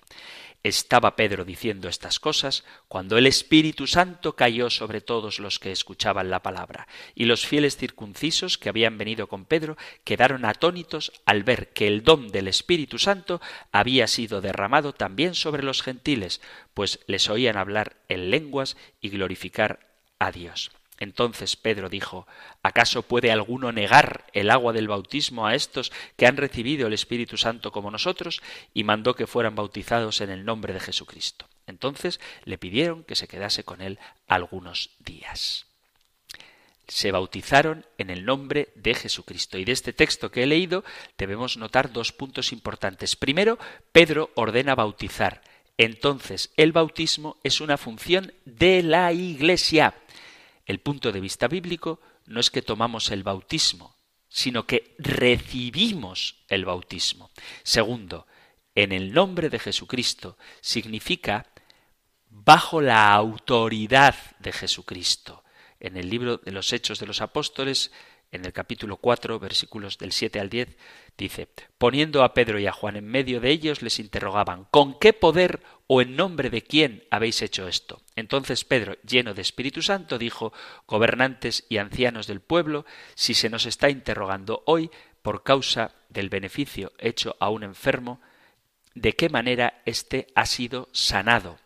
[0.64, 6.30] Estaba Pedro diciendo estas cosas cuando el Espíritu Santo cayó sobre todos los que escuchaban
[6.30, 11.68] la palabra, y los fieles circuncisos que habían venido con Pedro quedaron atónitos al ver
[11.72, 16.40] que el don del Espíritu Santo había sido derramado también sobre los gentiles,
[16.74, 19.86] pues les oían hablar en lenguas y glorificar
[20.18, 20.72] a Dios.
[20.98, 22.26] Entonces Pedro dijo
[22.62, 27.36] ¿Acaso puede alguno negar el agua del bautismo a estos que han recibido el Espíritu
[27.36, 28.42] Santo como nosotros?
[28.74, 31.46] y mandó que fueran bautizados en el nombre de Jesucristo.
[31.66, 35.66] Entonces le pidieron que se quedase con él algunos días.
[36.86, 39.58] Se bautizaron en el nombre de Jesucristo.
[39.58, 40.84] Y de este texto que he leído
[41.18, 43.14] debemos notar dos puntos importantes.
[43.14, 43.58] Primero,
[43.92, 45.42] Pedro ordena bautizar.
[45.76, 49.94] Entonces, el bautismo es una función de la Iglesia.
[50.68, 53.96] El punto de vista bíblico no es que tomamos el bautismo,
[54.28, 57.30] sino que recibimos el bautismo.
[57.62, 58.26] Segundo,
[58.74, 61.46] en el nombre de Jesucristo significa
[62.28, 65.42] bajo la autoridad de Jesucristo.
[65.80, 67.90] En el libro de los Hechos de los Apóstoles,
[68.30, 70.76] en el capítulo 4, versículos del 7 al 10,
[71.16, 71.48] dice,
[71.78, 75.60] poniendo a Pedro y a Juan en medio de ellos, les interrogaban, ¿con qué poder
[75.86, 78.02] o en nombre de quién habéis hecho esto?
[78.16, 80.52] Entonces Pedro, lleno de Espíritu Santo, dijo,
[80.86, 84.90] gobernantes y ancianos del pueblo, si se nos está interrogando hoy
[85.22, 88.20] por causa del beneficio hecho a un enfermo,
[88.94, 91.58] ¿de qué manera éste ha sido sanado?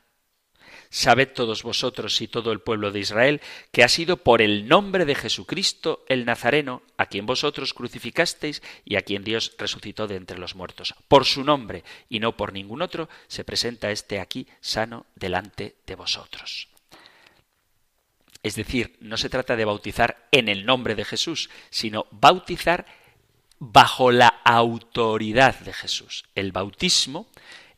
[0.95, 3.41] Sabed todos vosotros y todo el pueblo de Israel
[3.71, 8.97] que ha sido por el nombre de Jesucristo el Nazareno, a quien vosotros crucificasteis y
[8.97, 10.95] a quien Dios resucitó de entre los muertos.
[11.09, 15.95] Por su nombre y no por ningún otro se presenta este aquí sano delante de
[15.95, 16.69] vosotros.
[18.43, 22.85] Es decir, no se trata de bautizar en el nombre de Jesús, sino bautizar
[23.59, 26.27] bajo la autoridad de Jesús.
[26.35, 27.29] El bautismo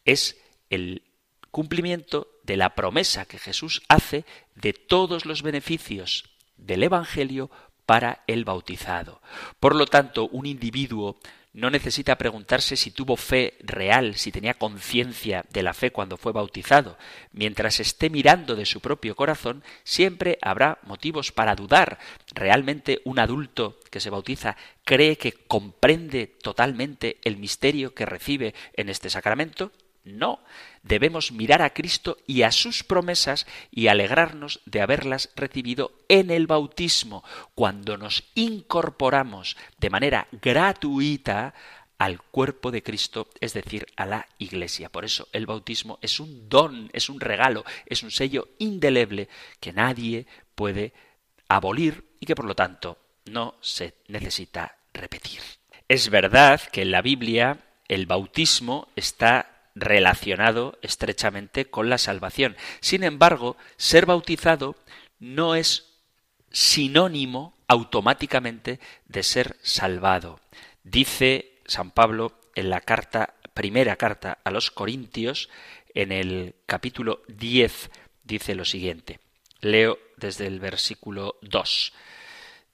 [0.04, 0.36] es
[0.68, 1.04] el
[1.52, 4.24] cumplimiento de la promesa que Jesús hace
[4.54, 7.50] de todos los beneficios del Evangelio
[7.86, 9.20] para el bautizado.
[9.60, 11.18] Por lo tanto, un individuo
[11.54, 16.32] no necesita preguntarse si tuvo fe real, si tenía conciencia de la fe cuando fue
[16.32, 16.98] bautizado.
[17.30, 22.00] Mientras esté mirando de su propio corazón, siempre habrá motivos para dudar.
[22.32, 28.88] ¿Realmente un adulto que se bautiza cree que comprende totalmente el misterio que recibe en
[28.88, 29.70] este sacramento?
[30.04, 30.40] No,
[30.82, 36.46] debemos mirar a Cristo y a sus promesas y alegrarnos de haberlas recibido en el
[36.46, 37.24] bautismo,
[37.54, 41.54] cuando nos incorporamos de manera gratuita
[41.96, 44.90] al cuerpo de Cristo, es decir, a la Iglesia.
[44.90, 49.72] Por eso el bautismo es un don, es un regalo, es un sello indeleble que
[49.72, 50.92] nadie puede
[51.48, 55.40] abolir y que por lo tanto no se necesita repetir.
[55.88, 62.56] Es verdad que en la Biblia el bautismo está relacionado estrechamente con la salvación.
[62.80, 64.76] Sin embargo, ser bautizado
[65.18, 65.94] no es
[66.50, 70.40] sinónimo automáticamente de ser salvado.
[70.82, 75.48] Dice San Pablo en la carta, primera carta a los Corintios,
[75.94, 77.90] en el capítulo 10,
[78.22, 79.20] dice lo siguiente.
[79.60, 81.92] Leo desde el versículo 2.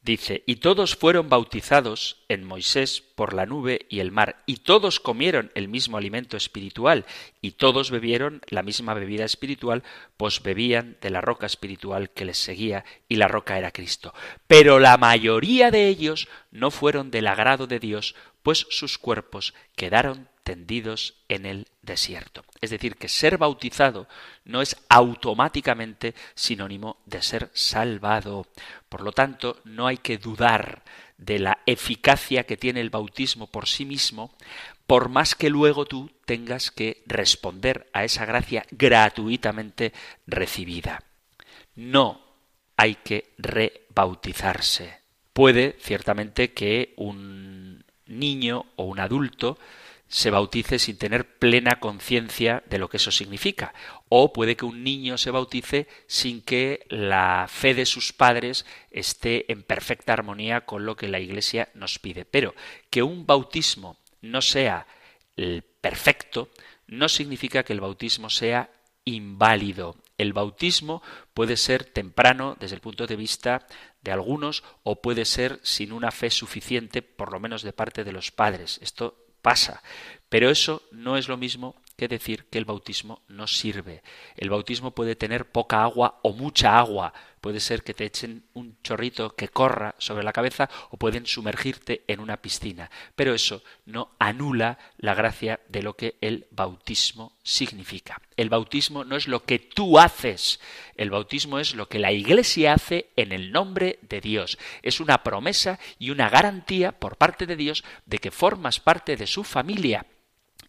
[0.03, 4.98] Dice, y todos fueron bautizados en Moisés por la nube y el mar, y todos
[4.98, 7.05] comieron el mismo alimento espiritual,
[7.42, 9.82] y todos bebieron la misma bebida espiritual,
[10.16, 14.14] pues bebían de la roca espiritual que les seguía, y la roca era Cristo.
[14.46, 20.28] Pero la mayoría de ellos no fueron del agrado de Dios, pues sus cuerpos quedaron
[20.43, 22.45] tendidos en el desierto.
[22.61, 24.09] Es decir, que ser bautizado
[24.45, 28.47] no es automáticamente sinónimo de ser salvado.
[28.88, 30.82] Por lo tanto, no hay que dudar
[31.18, 34.34] de la eficacia que tiene el bautismo por sí mismo,
[34.86, 39.93] por más que luego tú tengas que responder a esa gracia gratuitamente
[40.26, 41.05] recibida.
[41.76, 42.22] No
[42.76, 44.99] hay que rebautizarse.
[45.32, 47.39] Puede, ciertamente, que un
[48.11, 49.58] niño o un adulto
[50.11, 53.72] se bautice sin tener plena conciencia de lo que eso significa.
[54.08, 59.50] O puede que un niño se bautice sin que la fe de sus padres esté
[59.52, 62.24] en perfecta armonía con lo que la Iglesia nos pide.
[62.24, 62.56] Pero
[62.90, 64.88] que un bautismo no sea
[65.36, 66.50] el perfecto
[66.88, 68.68] no significa que el bautismo sea
[69.04, 69.96] inválido.
[70.18, 71.02] El bautismo
[71.32, 73.66] puede ser temprano desde el punto de vista
[74.03, 78.12] de algunos o puede ser sin una fe suficiente, por lo menos de parte de
[78.12, 78.78] los padres.
[78.82, 79.82] Esto pasa.
[80.28, 84.03] Pero eso no es lo mismo que decir que el bautismo no sirve.
[84.34, 87.12] El bautismo puede tener poca agua o mucha agua.
[87.42, 92.05] Puede ser que te echen un chorrito que corra sobre la cabeza o pueden sumergirte
[92.09, 92.90] en una piscina.
[93.14, 98.22] Pero eso no anula la gracia de lo que el bautismo significa.
[98.34, 100.59] El bautismo no es lo que tú haces.
[100.96, 104.57] El bautismo es lo que la Iglesia hace en el nombre de Dios.
[104.80, 109.26] Es una promesa y una garantía por parte de Dios de que formas parte de
[109.26, 110.07] su familia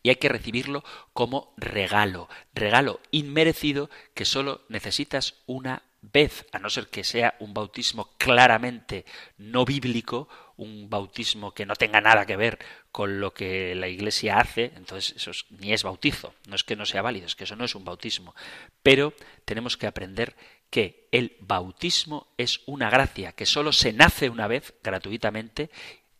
[0.03, 0.83] y hay que recibirlo
[1.13, 7.53] como regalo, regalo inmerecido que solo necesitas una vez, a no ser que sea un
[7.53, 9.05] bautismo claramente
[9.37, 10.27] no bíblico,
[10.57, 12.59] un bautismo que no tenga nada que ver
[12.91, 16.85] con lo que la Iglesia hace, entonces eso ni es bautizo, no es que no
[16.85, 18.35] sea válido, es que eso no es un bautismo.
[18.81, 19.13] Pero
[19.45, 20.35] tenemos que aprender
[20.71, 25.69] que el bautismo es una gracia que solo se nace una vez gratuitamente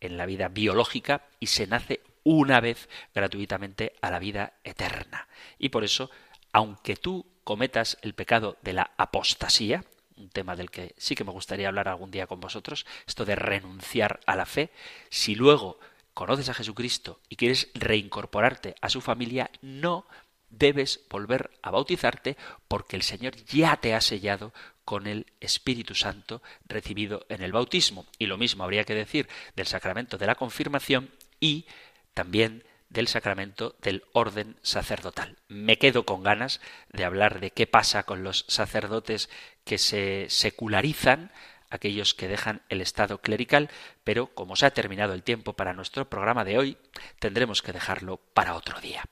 [0.00, 5.28] en la vida biológica y se nace una vez gratuitamente a la vida eterna.
[5.58, 6.10] Y por eso,
[6.52, 9.84] aunque tú cometas el pecado de la apostasía,
[10.16, 13.34] un tema del que sí que me gustaría hablar algún día con vosotros, esto de
[13.34, 14.70] renunciar a la fe,
[15.10, 15.78] si luego
[16.14, 20.06] conoces a Jesucristo y quieres reincorporarte a su familia, no
[20.50, 22.36] debes volver a bautizarte
[22.68, 24.52] porque el Señor ya te ha sellado
[24.84, 28.06] con el Espíritu Santo recibido en el bautismo.
[28.18, 31.10] Y lo mismo habría que decir del sacramento de la confirmación
[31.40, 31.66] y
[32.14, 35.38] también del sacramento del orden sacerdotal.
[35.48, 36.60] Me quedo con ganas
[36.92, 39.30] de hablar de qué pasa con los sacerdotes
[39.64, 41.32] que se secularizan,
[41.70, 43.70] aquellos que dejan el estado clerical,
[44.04, 46.76] pero como se ha terminado el tiempo para nuestro programa de hoy,
[47.18, 49.04] tendremos que dejarlo para otro día.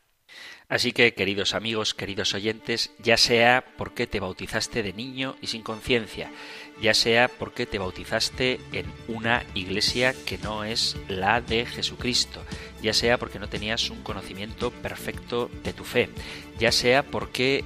[0.71, 5.63] Así que, queridos amigos, queridos oyentes, ya sea porque te bautizaste de niño y sin
[5.63, 6.31] conciencia,
[6.81, 12.41] ya sea porque te bautizaste en una iglesia que no es la de Jesucristo,
[12.81, 16.09] ya sea porque no tenías un conocimiento perfecto de tu fe,
[16.61, 17.65] ya sea porque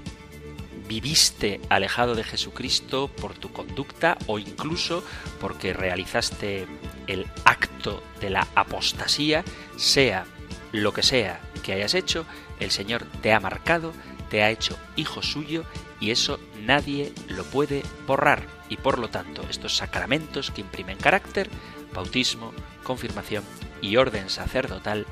[0.89, 5.05] viviste alejado de Jesucristo por tu conducta o incluso
[5.43, 6.67] porque realizaste
[7.07, 9.45] el acto de la apostasía,
[9.77, 10.25] sea
[10.73, 12.27] lo que sea que hayas hecho,
[12.61, 13.93] el Señor te ha marcado,
[14.31, 15.65] te ha hecho hijo suyo
[15.99, 18.47] y eso nadie lo puede borrar.
[18.69, 21.49] Y por lo tanto, estos sacramentos que imprimen carácter,
[21.93, 22.53] bautismo,
[22.83, 23.43] confirmación
[23.81, 25.07] y orden sacerdotal,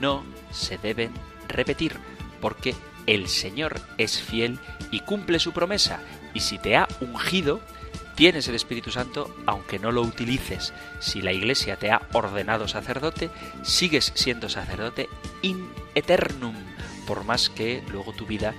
[0.00, 1.12] no se deben
[1.48, 1.96] repetir,
[2.40, 2.74] porque
[3.06, 4.58] el Señor es fiel
[4.90, 6.00] y cumple su promesa,
[6.34, 7.60] y si te ha ungido,
[8.14, 10.72] tienes el Espíritu Santo aunque no lo utilices.
[11.00, 13.30] Si la Iglesia te ha ordenado sacerdote,
[13.62, 15.08] sigues siendo sacerdote
[15.42, 16.54] in eternum,
[17.06, 18.54] por más que luego tu vida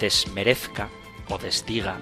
[0.00, 0.88] desmerezca
[1.28, 1.98] o desdiga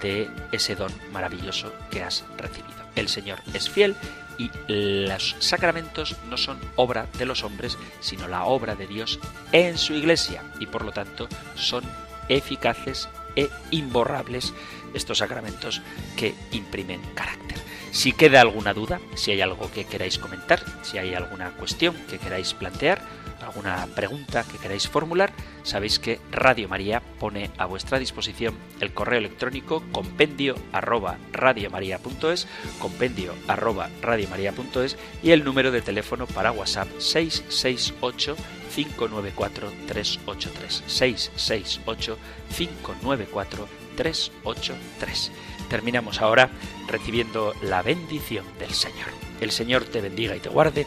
[0.00, 2.76] de ese don maravilloso que has recibido.
[2.94, 3.96] El Señor es fiel
[4.38, 9.18] y los sacramentos no son obra de los hombres, sino la obra de Dios
[9.52, 11.84] en su iglesia y por lo tanto son
[12.28, 14.52] eficaces e imborrables
[14.94, 15.82] estos sacramentos
[16.16, 17.58] que imprimen carácter.
[17.92, 22.18] Si queda alguna duda, si hay algo que queráis comentar, si hay alguna cuestión que
[22.18, 23.00] queráis plantear,
[23.46, 25.32] alguna pregunta que queráis formular,
[25.62, 33.34] sabéis que Radio María pone a vuestra disposición el correo electrónico compendio arroba radiomaria.es, compendio
[33.48, 38.36] arroba radiomaria.es y el número de teléfono para WhatsApp 668
[38.74, 42.18] 594 383 668
[42.56, 45.32] 594 383.
[45.68, 46.50] Terminamos ahora
[46.86, 49.08] recibiendo la bendición del Señor.
[49.40, 50.86] El Señor te bendiga y te guarde